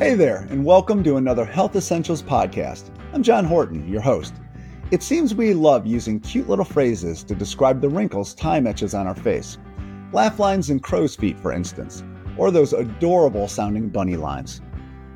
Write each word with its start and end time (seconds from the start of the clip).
Hey 0.00 0.14
there, 0.14 0.46
and 0.48 0.64
welcome 0.64 1.04
to 1.04 1.18
another 1.18 1.44
Health 1.44 1.76
Essentials 1.76 2.22
podcast. 2.22 2.88
I'm 3.12 3.22
John 3.22 3.44
Horton, 3.44 3.86
your 3.86 4.00
host. 4.00 4.32
It 4.90 5.02
seems 5.02 5.34
we 5.34 5.52
love 5.52 5.86
using 5.86 6.20
cute 6.20 6.48
little 6.48 6.64
phrases 6.64 7.22
to 7.24 7.34
describe 7.34 7.82
the 7.82 7.90
wrinkles 7.90 8.32
time 8.32 8.66
etches 8.66 8.94
on 8.94 9.06
our 9.06 9.14
face. 9.14 9.58
Laugh 10.14 10.38
lines 10.38 10.70
and 10.70 10.82
crow's 10.82 11.14
feet, 11.14 11.38
for 11.38 11.52
instance, 11.52 12.02
or 12.38 12.50
those 12.50 12.72
adorable 12.72 13.46
sounding 13.46 13.90
bunny 13.90 14.16
lines. 14.16 14.62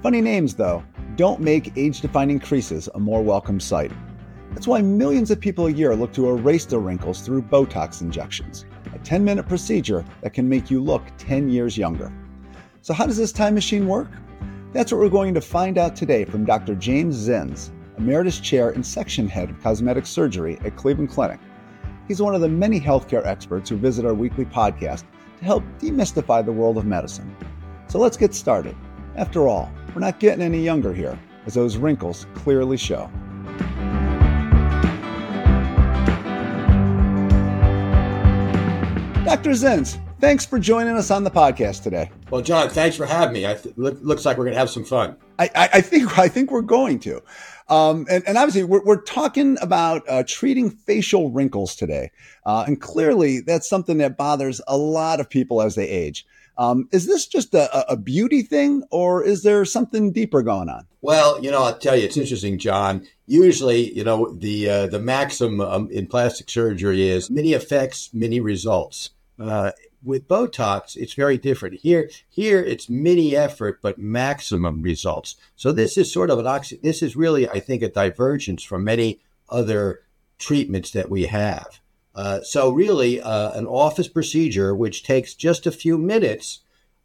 Funny 0.02 0.20
names, 0.20 0.54
though, 0.54 0.84
don't 1.16 1.40
make 1.40 1.72
age 1.78 2.02
defining 2.02 2.38
creases 2.38 2.86
a 2.94 3.00
more 3.00 3.22
welcome 3.22 3.60
sight. 3.60 3.90
That's 4.50 4.66
why 4.68 4.82
millions 4.82 5.30
of 5.30 5.40
people 5.40 5.66
a 5.66 5.72
year 5.72 5.96
look 5.96 6.12
to 6.12 6.28
erase 6.28 6.66
their 6.66 6.80
wrinkles 6.80 7.22
through 7.22 7.44
Botox 7.44 8.02
injections, 8.02 8.66
a 8.94 8.98
10 8.98 9.24
minute 9.24 9.48
procedure 9.48 10.04
that 10.20 10.34
can 10.34 10.46
make 10.46 10.70
you 10.70 10.82
look 10.82 11.04
10 11.16 11.48
years 11.48 11.78
younger. 11.78 12.12
So, 12.82 12.92
how 12.92 13.06
does 13.06 13.16
this 13.16 13.32
time 13.32 13.54
machine 13.54 13.88
work? 13.88 14.08
That's 14.74 14.90
what 14.90 15.00
we're 15.00 15.08
going 15.08 15.34
to 15.34 15.40
find 15.40 15.78
out 15.78 15.94
today 15.94 16.24
from 16.24 16.44
Dr. 16.44 16.74
James 16.74 17.28
Zins, 17.28 17.70
Emeritus 17.96 18.40
Chair 18.40 18.70
and 18.70 18.84
Section 18.84 19.28
Head 19.28 19.50
of 19.50 19.62
Cosmetic 19.62 20.04
Surgery 20.04 20.58
at 20.64 20.74
Cleveland 20.74 21.10
Clinic. 21.10 21.38
He's 22.08 22.20
one 22.20 22.34
of 22.34 22.40
the 22.40 22.48
many 22.48 22.80
healthcare 22.80 23.24
experts 23.24 23.70
who 23.70 23.76
visit 23.76 24.04
our 24.04 24.14
weekly 24.14 24.44
podcast 24.44 25.04
to 25.38 25.44
help 25.44 25.62
demystify 25.78 26.44
the 26.44 26.50
world 26.50 26.76
of 26.76 26.86
medicine. 26.86 27.36
So 27.86 28.00
let's 28.00 28.16
get 28.16 28.34
started. 28.34 28.74
After 29.14 29.46
all, 29.46 29.70
we're 29.94 30.00
not 30.00 30.18
getting 30.18 30.42
any 30.42 30.60
younger 30.60 30.92
here, 30.92 31.16
as 31.46 31.54
those 31.54 31.76
wrinkles 31.76 32.26
clearly 32.34 32.76
show. 32.76 33.08
Dr. 39.24 39.50
Zins, 39.50 40.03
thanks 40.20 40.46
for 40.46 40.58
joining 40.58 40.96
us 40.96 41.10
on 41.10 41.24
the 41.24 41.30
podcast 41.30 41.82
today. 41.82 42.10
Well, 42.30 42.42
John, 42.42 42.68
thanks 42.70 42.96
for 42.96 43.06
having 43.06 43.34
me. 43.34 43.46
I 43.46 43.54
th- 43.54 43.76
look, 43.76 43.98
looks 44.00 44.24
like 44.24 44.36
we're 44.36 44.44
going 44.44 44.54
to 44.54 44.58
have 44.58 44.70
some 44.70 44.84
fun. 44.84 45.16
I, 45.38 45.50
I, 45.54 45.68
I, 45.74 45.80
think 45.80 46.18
I 46.18 46.28
think 46.28 46.50
we're 46.50 46.62
going 46.62 46.98
to, 47.00 47.22
um, 47.68 48.06
and, 48.08 48.22
and, 48.26 48.38
obviously 48.38 48.62
we're, 48.64 48.84
we're 48.84 49.00
talking 49.02 49.56
about 49.60 50.02
uh, 50.08 50.22
treating 50.26 50.70
facial 50.70 51.30
wrinkles 51.30 51.74
today, 51.74 52.10
uh, 52.46 52.64
and 52.66 52.80
clearly 52.80 53.40
that's 53.40 53.68
something 53.68 53.98
that 53.98 54.16
bothers 54.16 54.60
a 54.68 54.76
lot 54.76 55.20
of 55.20 55.28
people 55.28 55.60
as 55.60 55.74
they 55.74 55.88
age. 55.88 56.26
Um, 56.56 56.88
is 56.92 57.06
this 57.06 57.26
just 57.26 57.52
a, 57.54 57.90
a, 57.90 57.96
beauty 57.96 58.42
thing, 58.42 58.84
or 58.92 59.24
is 59.24 59.42
there 59.42 59.64
something 59.64 60.12
deeper 60.12 60.42
going 60.42 60.68
on? 60.68 60.86
Well, 61.02 61.42
you 61.42 61.50
know, 61.50 61.64
I'll 61.64 61.76
tell 61.76 61.96
you, 61.96 62.04
it's 62.04 62.16
interesting, 62.16 62.58
John. 62.58 63.06
Usually, 63.26 63.92
you 63.92 64.04
know, 64.04 64.32
the 64.32 64.70
uh, 64.70 64.86
the 64.86 65.00
maxim 65.00 65.60
um, 65.60 65.90
in 65.90 66.06
plastic 66.06 66.48
surgery 66.48 67.08
is 67.08 67.28
many 67.28 67.54
effects, 67.54 68.10
many 68.12 68.38
results. 68.38 69.10
Uh, 69.38 69.72
with 70.04 70.28
Botox, 70.28 70.96
it's 70.96 71.14
very 71.14 71.38
different. 71.38 71.80
Here, 71.80 72.10
here 72.28 72.60
it's 72.60 72.88
mini 72.88 73.34
effort, 73.34 73.80
but 73.82 73.98
maximum 73.98 74.82
results. 74.82 75.36
So 75.56 75.72
this 75.72 75.96
is 75.96 76.12
sort 76.12 76.30
of 76.30 76.38
an 76.38 76.46
oxy. 76.46 76.78
This 76.82 77.02
is 77.02 77.16
really, 77.16 77.48
I 77.48 77.60
think, 77.60 77.82
a 77.82 77.88
divergence 77.88 78.62
from 78.62 78.84
many 78.84 79.20
other 79.48 80.00
treatments 80.38 80.90
that 80.90 81.10
we 81.10 81.26
have. 81.26 81.80
Uh, 82.14 82.40
so 82.42 82.70
really, 82.70 83.20
uh, 83.20 83.52
an 83.52 83.66
office 83.66 84.08
procedure 84.08 84.74
which 84.74 85.02
takes 85.02 85.34
just 85.34 85.66
a 85.66 85.72
few 85.72 85.98
minutes 85.98 86.60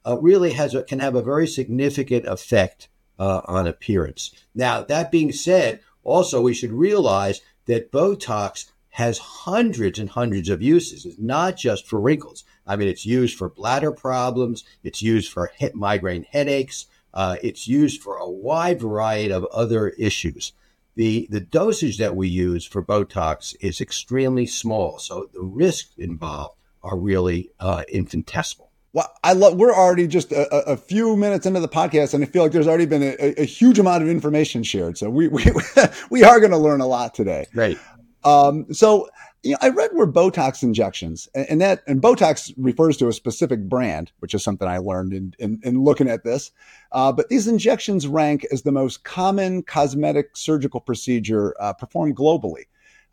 uh, 0.06 0.18
really 0.20 0.52
has 0.52 0.76
a, 0.76 0.84
can 0.84 1.00
have 1.00 1.16
a 1.16 1.22
very 1.22 1.48
significant 1.48 2.26
effect 2.26 2.90
uh, 3.18 3.42
on 3.46 3.68
appearance. 3.68 4.32
Now, 4.54 4.82
that 4.84 5.12
being 5.12 5.32
said, 5.32 5.80
also 6.04 6.42
we 6.42 6.54
should 6.54 6.72
realize 6.72 7.42
that 7.66 7.92
Botox 7.92 8.72
has 9.00 9.18
hundreds 9.18 9.98
and 9.98 10.10
hundreds 10.10 10.50
of 10.50 10.62
uses. 10.62 11.06
It's 11.06 11.18
not 11.18 11.56
just 11.56 11.88
for 11.88 12.02
wrinkles. 12.02 12.44
I 12.68 12.76
mean, 12.76 12.90
it's 12.90 13.06
used 13.06 13.38
for 13.38 13.48
bladder 13.48 13.94
problems. 13.94 14.66
It's 14.84 15.02
used 15.02 15.32
for 15.32 15.54
hip 15.56 15.74
migraine 15.74 16.26
headaches. 16.30 16.86
Uh, 17.14 17.38
it's 17.42 17.66
used 17.66 18.02
for 18.02 18.18
a 18.18 18.30
wide 18.30 18.82
variety 18.82 19.32
of 19.32 19.46
other 19.46 19.88
issues. 19.88 20.52
The, 20.96 21.30
the 21.32 21.40
dosage 21.40 21.98
that 22.00 22.18
we 22.18 22.28
use 22.28 22.66
for 22.66 22.84
Botox 22.84 23.56
is 23.62 23.80
extremely 23.80 24.46
small, 24.46 25.00
so 25.00 25.30
the 25.32 25.44
risks 25.44 25.94
involved 25.98 26.58
are 26.84 26.98
really 26.98 27.52
uh, 27.58 27.84
infinitesimal. 27.88 28.70
Well, 28.92 29.10
I 29.24 29.32
love. 29.32 29.56
We're 29.56 29.74
already 29.74 30.08
just 30.08 30.34
a, 30.34 30.72
a, 30.72 30.76
few 30.76 31.16
minutes 31.16 31.46
into 31.46 31.60
the 31.60 31.70
podcast, 31.70 32.16
and 32.16 32.24
I 32.24 32.28
feel 32.28 32.44
like 32.44 32.52
there's 32.52 32.68
already 32.68 32.88
been 32.88 33.04
a, 33.04 33.42
a 33.42 33.46
huge 33.46 33.78
amount 33.78 34.02
of 34.02 34.10
information 34.10 34.64
shared. 34.64 34.98
So 34.98 35.10
we 35.12 35.28
we 35.28 35.46
we 36.10 36.24
are 36.24 36.40
going 36.40 36.52
to 36.52 36.58
learn 36.58 36.82
a 36.82 36.88
lot 36.88 37.14
today. 37.14 37.46
Great. 37.54 37.78
Um, 38.24 38.72
so 38.74 39.08
you 39.44 39.52
know, 39.52 39.58
I 39.62 39.70
read 39.70 39.92
where 39.94 40.08
Botox 40.08 40.64
injections, 40.64 41.30
and 41.34 41.62
that 41.62 41.82
and 41.88 42.02
Botox 42.02 42.54
refers 42.58 42.98
to 42.98 43.08
a 43.08 43.14
specific 43.14 43.62
brand, 43.70 44.12
which 44.20 44.34
is 44.34 44.44
something 44.44 44.68
I 44.68 44.80
learned 44.80 45.14
in 45.14 45.34
in, 45.40 45.60
in 45.64 45.84
looking 45.84 46.10
at 46.10 46.24
this. 46.24 46.52
Uh, 46.92 47.12
but 47.12 47.30
these 47.30 47.48
injections 47.48 48.08
rank 48.08 48.46
as 48.52 48.64
the 48.64 48.72
most 48.72 49.04
common 49.04 49.64
cosmetic 49.64 50.36
surgical 50.36 50.82
procedure 50.82 51.56
uh, 51.60 51.74
performed 51.74 52.18
globally. 52.18 52.64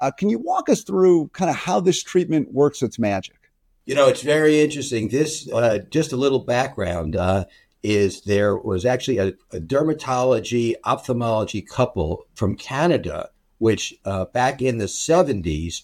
Uh, 0.01 0.11
can 0.11 0.29
you 0.29 0.39
walk 0.39 0.69
us 0.69 0.83
through 0.83 1.29
kind 1.29 1.49
of 1.49 1.57
how 1.57 1.81
this 1.81 2.03
treatment 2.03 2.53
works 2.53 2.83
its 2.83 2.99
magic? 2.99 3.51
You 3.87 3.95
know, 3.95 4.09
it's 4.09 4.23
very 4.23 4.61
interesting. 4.61 5.09
This 5.09 5.49
uh, 5.53 5.79
just 5.91 6.13
a 6.13 6.17
little 6.17 6.41
background 6.41 7.15
uh, 7.15 7.45
is 7.85 8.23
there 8.23 8.57
was 8.57 8.85
actually 8.85 9.19
a, 9.19 9.29
a 9.53 9.61
dermatology 9.61 10.75
ophthalmology 10.85 11.63
couple 11.63 12.27
from 12.35 12.57
Canada 12.57 13.31
which 13.59 13.95
uh, 14.05 14.27
back 14.27 14.61
in 14.61 14.79
the 14.79 14.85
70s, 14.85 15.83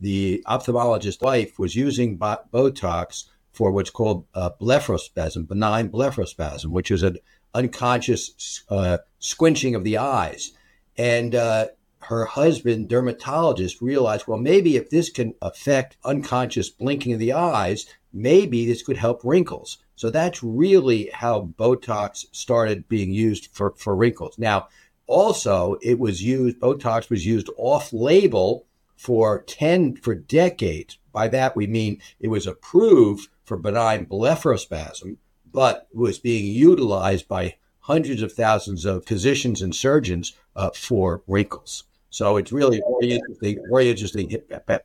the 0.00 0.42
ophthalmologist 0.46 1.20
wife 1.22 1.58
was 1.58 1.74
using 1.74 2.18
Botox 2.18 3.24
for 3.52 3.72
what's 3.72 3.90
called 3.90 4.24
uh, 4.34 4.50
blepharospasm, 4.60 5.48
benign 5.48 5.88
blepharospasm, 5.88 6.66
which 6.66 6.90
is 6.90 7.02
an 7.02 7.18
unconscious 7.54 8.62
uh, 8.68 8.98
squinching 9.20 9.74
of 9.74 9.84
the 9.84 9.98
eyes. 9.98 10.52
And 10.96 11.34
uh, 11.34 11.68
her 12.02 12.24
husband, 12.24 12.88
dermatologist, 12.88 13.82
realized, 13.82 14.26
well, 14.26 14.38
maybe 14.38 14.76
if 14.76 14.90
this 14.90 15.10
can 15.10 15.34
affect 15.42 15.96
unconscious 16.04 16.70
blinking 16.70 17.12
of 17.14 17.18
the 17.18 17.32
eyes, 17.32 17.86
maybe 18.12 18.64
this 18.64 18.82
could 18.82 18.96
help 18.96 19.22
wrinkles. 19.24 19.78
So 19.96 20.10
that's 20.10 20.42
really 20.42 21.10
how 21.12 21.50
Botox 21.58 22.26
started 22.30 22.88
being 22.88 23.12
used 23.12 23.48
for, 23.52 23.74
for 23.76 23.96
wrinkles. 23.96 24.38
Now, 24.38 24.68
also, 25.08 25.76
it 25.82 25.98
was 25.98 26.22
used, 26.22 26.60
Botox 26.60 27.10
was 27.10 27.26
used 27.26 27.48
off 27.56 27.92
label 27.92 28.66
for 28.94 29.42
10, 29.42 29.96
for 29.96 30.14
decades. 30.14 30.98
By 31.12 31.28
that, 31.28 31.56
we 31.56 31.66
mean 31.66 32.00
it 32.20 32.28
was 32.28 32.46
approved 32.46 33.28
for 33.42 33.56
benign 33.56 34.06
blepharospasm, 34.06 35.16
but 35.50 35.88
was 35.92 36.18
being 36.18 36.44
utilized 36.44 37.26
by 37.26 37.56
hundreds 37.80 38.20
of 38.20 38.32
thousands 38.32 38.84
of 38.84 39.06
physicians 39.06 39.62
and 39.62 39.74
surgeons 39.74 40.34
uh, 40.54 40.70
for 40.74 41.22
wrinkles. 41.26 41.84
So 42.10 42.36
it's 42.36 42.52
really 42.52 42.82
very 43.00 43.14
interesting, 43.14 43.64
very 43.70 43.90
interesting 43.90 44.36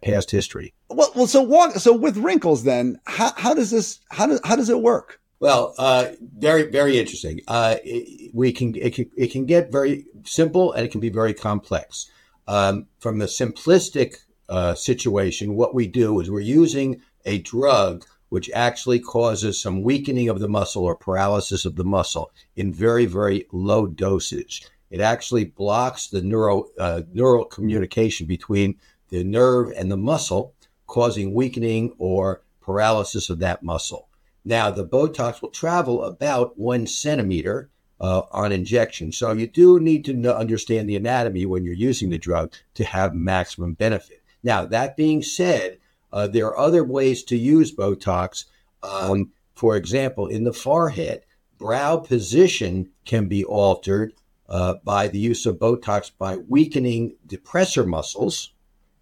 past 0.01 0.31
history. 0.31 0.73
Well, 0.90 1.11
well, 1.16 1.28
so 1.28 1.41
walk, 1.41 1.75
so 1.75 1.94
with 1.94 2.17
wrinkles, 2.17 2.63
then 2.63 3.00
how, 3.05 3.34
how 3.35 3.53
does 3.53 3.72
this 3.72 4.00
how 4.11 4.28
does 4.28 4.41
how 4.44 4.55
does 4.55 4.69
it 4.69 4.81
work? 4.81 5.19
Well, 5.43 5.75
uh, 5.77 6.11
very 6.37 6.71
very 6.71 6.97
interesting. 6.97 7.41
Uh, 7.49 7.75
it, 7.83 8.33
we 8.33 8.53
can 8.53 8.73
it, 8.75 8.95
can 8.95 9.11
it 9.17 9.33
can 9.33 9.45
get 9.45 9.73
very 9.73 10.05
simple 10.23 10.71
and 10.71 10.85
it 10.85 10.91
can 10.93 11.01
be 11.01 11.09
very 11.09 11.33
complex. 11.33 12.09
Um, 12.47 12.85
from 12.99 13.17
the 13.17 13.25
simplistic 13.25 14.19
uh, 14.47 14.73
situation, 14.73 15.55
what 15.55 15.75
we 15.75 15.85
do 15.85 16.21
is 16.21 16.31
we're 16.31 16.39
using 16.39 17.01
a 17.25 17.39
drug 17.39 18.05
which 18.29 18.49
actually 18.53 19.01
causes 19.01 19.59
some 19.59 19.83
weakening 19.83 20.29
of 20.29 20.39
the 20.39 20.47
muscle 20.47 20.85
or 20.85 20.95
paralysis 20.95 21.65
of 21.65 21.75
the 21.75 21.83
muscle 21.83 22.31
in 22.55 22.71
very, 22.71 23.05
very 23.05 23.45
low 23.51 23.85
dosage. 23.85 24.65
It 24.91 25.01
actually 25.01 25.43
blocks 25.43 26.07
the 26.07 26.21
neuro, 26.21 26.67
uh, 26.79 27.01
neural 27.11 27.43
communication 27.43 28.27
between 28.27 28.77
the 29.09 29.25
nerve 29.25 29.73
and 29.75 29.91
the 29.91 29.97
muscle, 29.97 30.53
causing 30.87 31.33
weakening 31.33 31.93
or 31.97 32.43
paralysis 32.61 33.29
of 33.29 33.39
that 33.39 33.61
muscle. 33.61 34.07
Now, 34.45 34.69
the 34.69 34.85
Botox 34.85 35.41
will 35.41 35.49
travel 35.49 36.03
about 36.03 36.57
one 36.57 36.85
centimeter 36.87 37.69
uh, 37.99 38.23
on 38.31 38.51
injection. 38.51 39.11
So 39.11 39.31
you 39.31 39.47
do 39.47 39.79
need 39.79 40.03
to 40.05 40.13
know, 40.13 40.34
understand 40.34 40.90
the 40.90 40.97
anatomy 40.97 41.45
when 41.45 41.63
you're 41.63 41.73
using 41.73 42.09
the 42.09 42.17
drug 42.17 42.53
to 42.73 42.84
have 42.84 43.16
maximum 43.16 43.73
benefit. 43.73 44.22
Now, 44.43 44.66
that 44.66 44.97
being 44.97 45.23
said, 45.23 45.78
uh, 46.11 46.28
there 46.28 46.47
are 46.47 46.57
other 46.57 46.84
ways 46.84 47.23
to 47.23 47.37
use 47.37 47.73
Botox. 47.73 48.45
Um, 48.84 49.31
for 49.55 49.78
example, 49.78 50.28
in 50.28 50.43
the 50.43 50.53
forehead, 50.53 51.23
brow 51.57 51.97
position 51.97 52.89
can 53.05 53.28
be 53.28 53.46
altered 53.46 54.13
uh, 54.49 54.75
by 54.84 55.07
the 55.07 55.19
use 55.19 55.46
of 55.46 55.57
Botox 55.57 56.11
by 56.17 56.35
weakening 56.35 57.16
depressor 57.25 57.87
muscles 57.87 58.51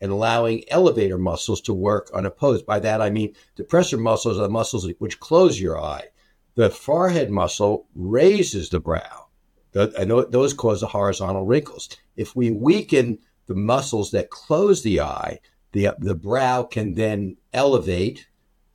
and 0.02 0.12
allowing 0.12 0.64
elevator 0.70 1.18
muscles 1.18 1.62
to 1.62 1.74
work 1.74 2.12
unopposed. 2.14 2.66
By 2.66 2.80
that, 2.80 3.02
I 3.02 3.10
mean 3.10 3.36
depressor 3.58 4.00
muscles 4.00 4.38
are 4.38 4.42
the 4.42 4.50
muscles 4.50 4.90
which 5.00 5.20
close 5.20 5.62
your 5.62 5.80
eye 5.80 6.10
the 6.56 6.70
forehead 6.70 7.30
muscle 7.30 7.88
raises 7.96 8.70
the 8.70 8.80
brow. 8.80 9.28
And 9.74 10.12
those 10.32 10.54
cause 10.54 10.82
the 10.82 10.88
horizontal 10.88 11.46
wrinkles. 11.46 11.90
If 12.18 12.36
we 12.36 12.52
weaken 12.52 13.20
the 13.48 13.56
muscles 13.56 14.12
that 14.12 14.30
close 14.30 14.84
the 14.84 15.00
eye, 15.00 15.40
the, 15.72 15.90
the 16.00 16.16
brow 16.16 16.64
can 16.64 16.96
then 16.96 17.38
elevate, 17.54 18.28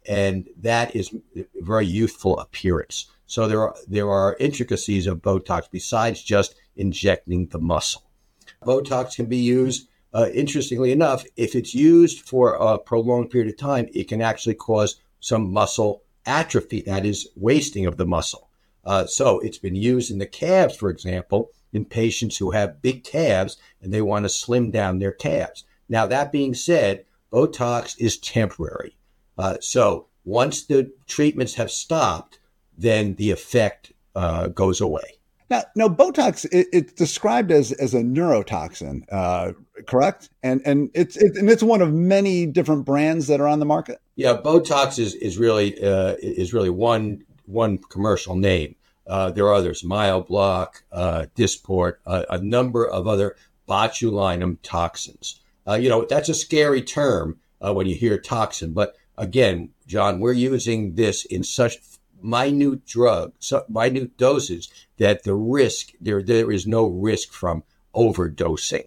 and 0.09 0.49
that 0.59 0.97
is 0.97 1.15
a 1.37 1.45
very 1.61 1.85
youthful 1.85 2.39
appearance. 2.39 3.11
So 3.27 3.47
there 3.47 3.61
are 3.61 3.75
there 3.87 4.09
are 4.09 4.37
intricacies 4.39 5.07
of 5.07 5.21
Botox 5.21 5.65
besides 5.71 6.23
just 6.23 6.55
injecting 6.77 7.49
the 7.49 7.59
muscle. 7.59 8.09
Botox 8.65 9.17
can 9.17 9.27
be 9.27 9.37
used, 9.37 9.89
uh, 10.17 10.31
interestingly 10.33 10.93
enough, 10.93 11.27
if 11.37 11.55
it's 11.55 11.75
used 11.75 12.21
for 12.27 12.55
a 12.55 12.79
prolonged 12.79 13.29
period 13.29 13.51
of 13.53 13.59
time, 13.59 13.87
it 13.93 14.09
can 14.09 14.23
actually 14.23 14.55
cause 14.55 14.99
some 15.21 15.53
muscle 15.53 16.03
atrophy, 16.25 16.81
that 16.81 17.05
is, 17.05 17.29
wasting 17.37 17.85
of 17.85 17.99
the 17.99 18.07
muscle. 18.07 18.49
Uh, 18.83 19.05
so 19.05 19.41
it's 19.41 19.59
been 19.59 19.75
used 19.75 20.11
in 20.11 20.17
the 20.17 20.25
calves, 20.25 20.75
for 20.75 20.89
example, 20.89 21.51
in 21.75 21.85
patients 21.85 22.39
who 22.39 22.53
have 22.53 22.81
big 22.81 23.05
calves 23.05 23.59
and 23.83 23.93
they 23.93 24.01
want 24.01 24.25
to 24.25 24.31
slim 24.31 24.71
down 24.71 24.99
their 24.99 25.13
calves. 25.13 25.65
Now, 25.87 26.07
that 26.07 26.33
being 26.33 26.55
said, 26.55 27.05
Botox 27.31 27.95
is 27.99 28.17
temporary. 28.17 28.97
Uh, 29.37 29.59
so 29.61 30.07
once 30.25 30.65
the 30.65 30.93
treatments 31.07 31.57
have 31.57 31.71
stopped, 31.71 32.39
then 32.79 33.17
the 33.17 33.31
effect 33.31 33.93
uh, 34.15 34.47
goes 34.47 34.81
away. 34.81 35.19
Now, 35.49 35.63
now 35.75 35.89
Botox 35.89 36.45
it, 36.47 36.69
it's 36.73 36.93
described 36.93 37.53
as 37.53 37.73
as 37.73 37.95
a 37.95 38.01
neurotoxin, 38.01 39.05
uh, 39.11 39.53
correct? 39.87 40.31
And 40.43 40.61
and 40.65 40.91
it's 40.95 41.17
it, 41.17 41.37
and 41.37 41.49
it's 41.49 41.63
one 41.63 41.83
of 41.83 41.93
many 41.93 42.47
different 42.47 42.85
brands 42.85 43.27
that 43.29 43.41
are 43.41 43.49
on 43.49 43.61
the 43.61 43.67
market. 43.67 44.01
Yeah, 44.17 44.37
Botox 44.37 44.99
is 44.99 45.15
is 45.15 45.39
really 45.39 45.81
uh, 45.83 46.17
is 46.21 46.53
really 46.53 46.71
one 46.71 47.25
one 47.47 47.79
commercial 47.79 48.35
name. 48.35 48.75
Uh, 49.07 49.31
there 49.31 49.47
are 49.47 49.55
others, 49.55 49.85
Myobloc, 49.85 50.83
uh, 50.91 51.27
Dysport, 51.37 51.99
a 52.07 52.39
number 52.39 52.85
of 52.85 53.07
other 53.07 53.37
botulinum 53.69 54.59
toxins. 54.63 55.41
Uh, 55.67 55.75
you 55.75 55.89
know, 55.89 56.05
that's 56.05 56.29
a 56.29 56.35
scary 56.35 56.83
term 56.83 57.39
uh, 57.65 57.73
when 57.73 57.87
you 57.87 57.95
hear 57.95 58.19
toxin, 58.19 58.73
but 58.73 58.97
again, 59.17 59.71
John, 59.87 60.21
we're 60.21 60.33
using 60.33 60.95
this 60.95 61.25
in 61.25 61.43
such 61.43 61.79
minute 62.23 62.87
drug, 62.87 63.33
so 63.39 63.65
minute 63.69 64.17
doses 64.17 64.69
that 64.99 65.25
the 65.25 65.35
risk 65.35 65.93
there 66.01 66.23
there 66.23 66.51
is 66.51 66.67
no 66.67 66.87
risk 66.87 67.33
from 67.33 67.63
overdosing. 67.95 68.87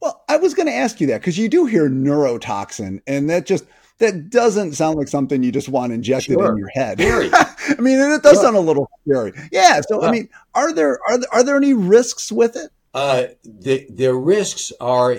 Well, 0.00 0.24
I 0.28 0.36
was 0.36 0.54
going 0.54 0.66
to 0.66 0.74
ask 0.74 1.00
you 1.00 1.06
that 1.08 1.20
because 1.20 1.38
you 1.38 1.48
do 1.48 1.66
hear 1.66 1.88
neurotoxin, 1.88 3.00
and 3.06 3.30
that 3.30 3.46
just 3.46 3.64
that 3.98 4.30
doesn't 4.30 4.72
sound 4.74 4.98
like 4.98 5.08
something 5.08 5.42
you 5.42 5.52
just 5.52 5.68
want 5.68 5.92
injected 5.92 6.38
sure. 6.38 6.52
in 6.52 6.56
your 6.56 6.68
head. 6.68 7.00
I 7.00 7.80
mean, 7.80 7.98
it 7.98 8.22
does 8.22 8.34
sure. 8.34 8.44
sound 8.44 8.56
a 8.56 8.60
little 8.60 8.88
scary. 9.02 9.32
Yeah. 9.52 9.80
So, 9.82 10.00
yeah. 10.02 10.08
I 10.08 10.12
mean, 10.12 10.28
are 10.54 10.72
there 10.72 10.98
are 11.08 11.18
there, 11.18 11.34
are 11.34 11.42
there 11.44 11.56
any 11.56 11.74
risks 11.74 12.32
with 12.32 12.56
it? 12.56 12.70
Uh, 12.94 13.24
the 13.44 13.86
the 13.90 14.14
risks 14.14 14.72
are 14.80 15.16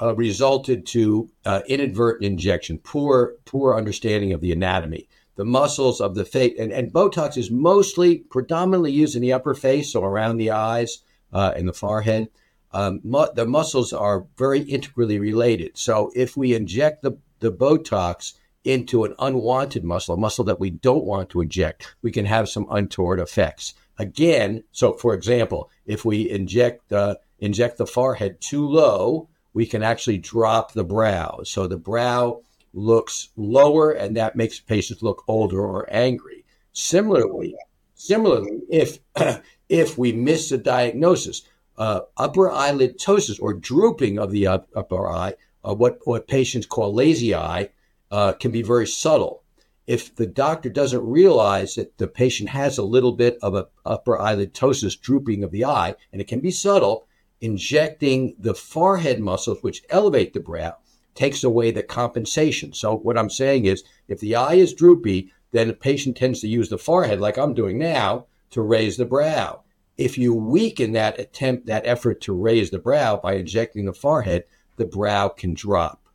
uh, 0.00 0.14
resulted 0.14 0.86
to 0.86 1.30
uh, 1.44 1.60
inadvertent 1.68 2.24
injection, 2.24 2.78
poor 2.78 3.34
poor 3.44 3.74
understanding 3.76 4.32
of 4.32 4.40
the 4.40 4.52
anatomy 4.52 5.08
the 5.38 5.44
muscles 5.44 6.00
of 6.00 6.16
the 6.16 6.24
face. 6.24 6.54
And, 6.58 6.72
and 6.72 6.92
Botox 6.92 7.38
is 7.38 7.48
mostly 7.48 8.18
predominantly 8.18 8.90
used 8.90 9.14
in 9.14 9.22
the 9.22 9.32
upper 9.32 9.54
face, 9.54 9.92
so 9.92 10.02
around 10.02 10.36
the 10.36 10.50
eyes 10.50 10.98
uh, 11.32 11.52
and 11.56 11.68
the 11.68 11.72
forehead. 11.72 12.28
Um, 12.72 13.00
mu- 13.04 13.32
the 13.34 13.46
muscles 13.46 13.92
are 13.92 14.26
very 14.36 14.60
integrally 14.60 15.20
related. 15.20 15.78
So 15.78 16.10
if 16.16 16.36
we 16.36 16.54
inject 16.54 17.02
the, 17.02 17.12
the 17.38 17.52
Botox 17.52 18.34
into 18.64 19.04
an 19.04 19.14
unwanted 19.20 19.84
muscle, 19.84 20.16
a 20.16 20.18
muscle 20.18 20.44
that 20.44 20.58
we 20.58 20.70
don't 20.70 21.04
want 21.04 21.30
to 21.30 21.40
inject, 21.40 21.94
we 22.02 22.10
can 22.10 22.26
have 22.26 22.48
some 22.48 22.66
untoward 22.68 23.20
effects. 23.20 23.74
Again, 23.96 24.64
so 24.72 24.94
for 24.94 25.14
example, 25.14 25.70
if 25.86 26.04
we 26.04 26.28
inject 26.28 26.92
inject 27.38 27.78
the 27.78 27.86
forehead 27.86 28.40
too 28.40 28.66
low, 28.66 29.28
we 29.54 29.66
can 29.66 29.84
actually 29.84 30.18
drop 30.18 30.72
the 30.72 30.84
brow. 30.84 31.40
So 31.44 31.68
the 31.68 31.78
brow 31.78 32.42
looks 32.72 33.30
lower, 33.36 33.90
and 33.90 34.16
that 34.16 34.36
makes 34.36 34.60
patients 34.60 35.02
look 35.02 35.24
older 35.28 35.60
or 35.60 35.86
angry. 35.90 36.44
Similarly, 36.72 37.56
similarly, 37.94 38.60
if 38.68 38.98
if 39.68 39.98
we 39.98 40.12
miss 40.12 40.52
a 40.52 40.58
diagnosis, 40.58 41.42
uh, 41.76 42.00
upper 42.16 42.50
eyelid 42.50 42.98
ptosis 42.98 43.40
or 43.40 43.54
drooping 43.54 44.18
of 44.18 44.30
the 44.30 44.46
up, 44.46 44.68
upper 44.74 45.08
eye, 45.08 45.34
uh, 45.64 45.74
what 45.74 45.98
what 46.04 46.28
patients 46.28 46.66
call 46.66 46.92
lazy 46.94 47.34
eye, 47.34 47.70
uh, 48.10 48.32
can 48.32 48.50
be 48.50 48.62
very 48.62 48.86
subtle. 48.86 49.42
If 49.86 50.14
the 50.14 50.26
doctor 50.26 50.68
doesn't 50.68 51.02
realize 51.02 51.76
that 51.76 51.96
the 51.96 52.08
patient 52.08 52.50
has 52.50 52.76
a 52.76 52.82
little 52.82 53.12
bit 53.12 53.38
of 53.42 53.54
a 53.54 53.68
upper 53.86 54.18
eyelid 54.18 54.52
ptosis, 54.52 55.00
drooping 55.00 55.42
of 55.42 55.50
the 55.50 55.64
eye, 55.64 55.94
and 56.12 56.20
it 56.20 56.28
can 56.28 56.40
be 56.40 56.50
subtle, 56.50 57.06
injecting 57.40 58.34
the 58.38 58.54
forehead 58.54 59.20
muscles, 59.20 59.62
which 59.62 59.84
elevate 59.88 60.34
the 60.34 60.40
brow, 60.40 60.76
takes 61.18 61.42
away 61.42 61.72
the 61.72 61.82
compensation. 61.82 62.72
So 62.72 62.96
what 62.96 63.18
I'm 63.18 63.28
saying 63.28 63.64
is 63.64 63.82
if 64.06 64.20
the 64.20 64.36
eye 64.36 64.54
is 64.54 64.72
droopy, 64.72 65.32
then 65.50 65.66
the 65.66 65.74
patient 65.74 66.16
tends 66.16 66.40
to 66.40 66.48
use 66.48 66.68
the 66.68 66.78
forehead 66.78 67.20
like 67.20 67.36
I'm 67.36 67.54
doing 67.54 67.76
now 67.76 68.26
to 68.50 68.62
raise 68.62 68.96
the 68.96 69.04
brow. 69.04 69.64
If 69.96 70.16
you 70.16 70.32
weaken 70.32 70.92
that 70.92 71.18
attempt, 71.18 71.66
that 71.66 71.84
effort 71.86 72.20
to 72.22 72.32
raise 72.32 72.70
the 72.70 72.78
brow 72.78 73.16
by 73.16 73.34
injecting 73.34 73.84
the 73.84 73.92
forehead, 73.92 74.44
the 74.76 74.84
brow 74.84 75.28
can 75.28 75.54
drop, 75.54 76.06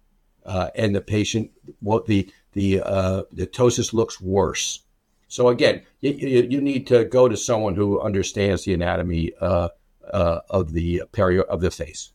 uh, 0.45 0.69
and 0.73 0.95
the 0.95 1.01
patient, 1.01 1.51
well, 1.81 2.01
the 2.07 2.31
the 2.53 2.79
uh, 2.79 3.23
the 3.33 3.45
ptosis 3.45 3.91
looks 3.91 4.21
worse. 4.21 4.83
So 5.27 5.49
again, 5.49 5.81
you, 5.99 6.11
you, 6.11 6.47
you, 6.49 6.61
need 6.61 6.87
to 6.87 7.03
go 7.03 7.27
to 7.27 7.35
someone 7.35 7.75
who 7.75 7.99
understands 7.99 8.63
the 8.63 8.73
anatomy 8.73 9.33
uh, 9.41 9.69
uh 10.09 10.39
of 10.49 10.71
the 10.71 11.03
peri 11.11 11.43
of 11.43 11.59
the 11.59 11.71
face. 11.71 12.12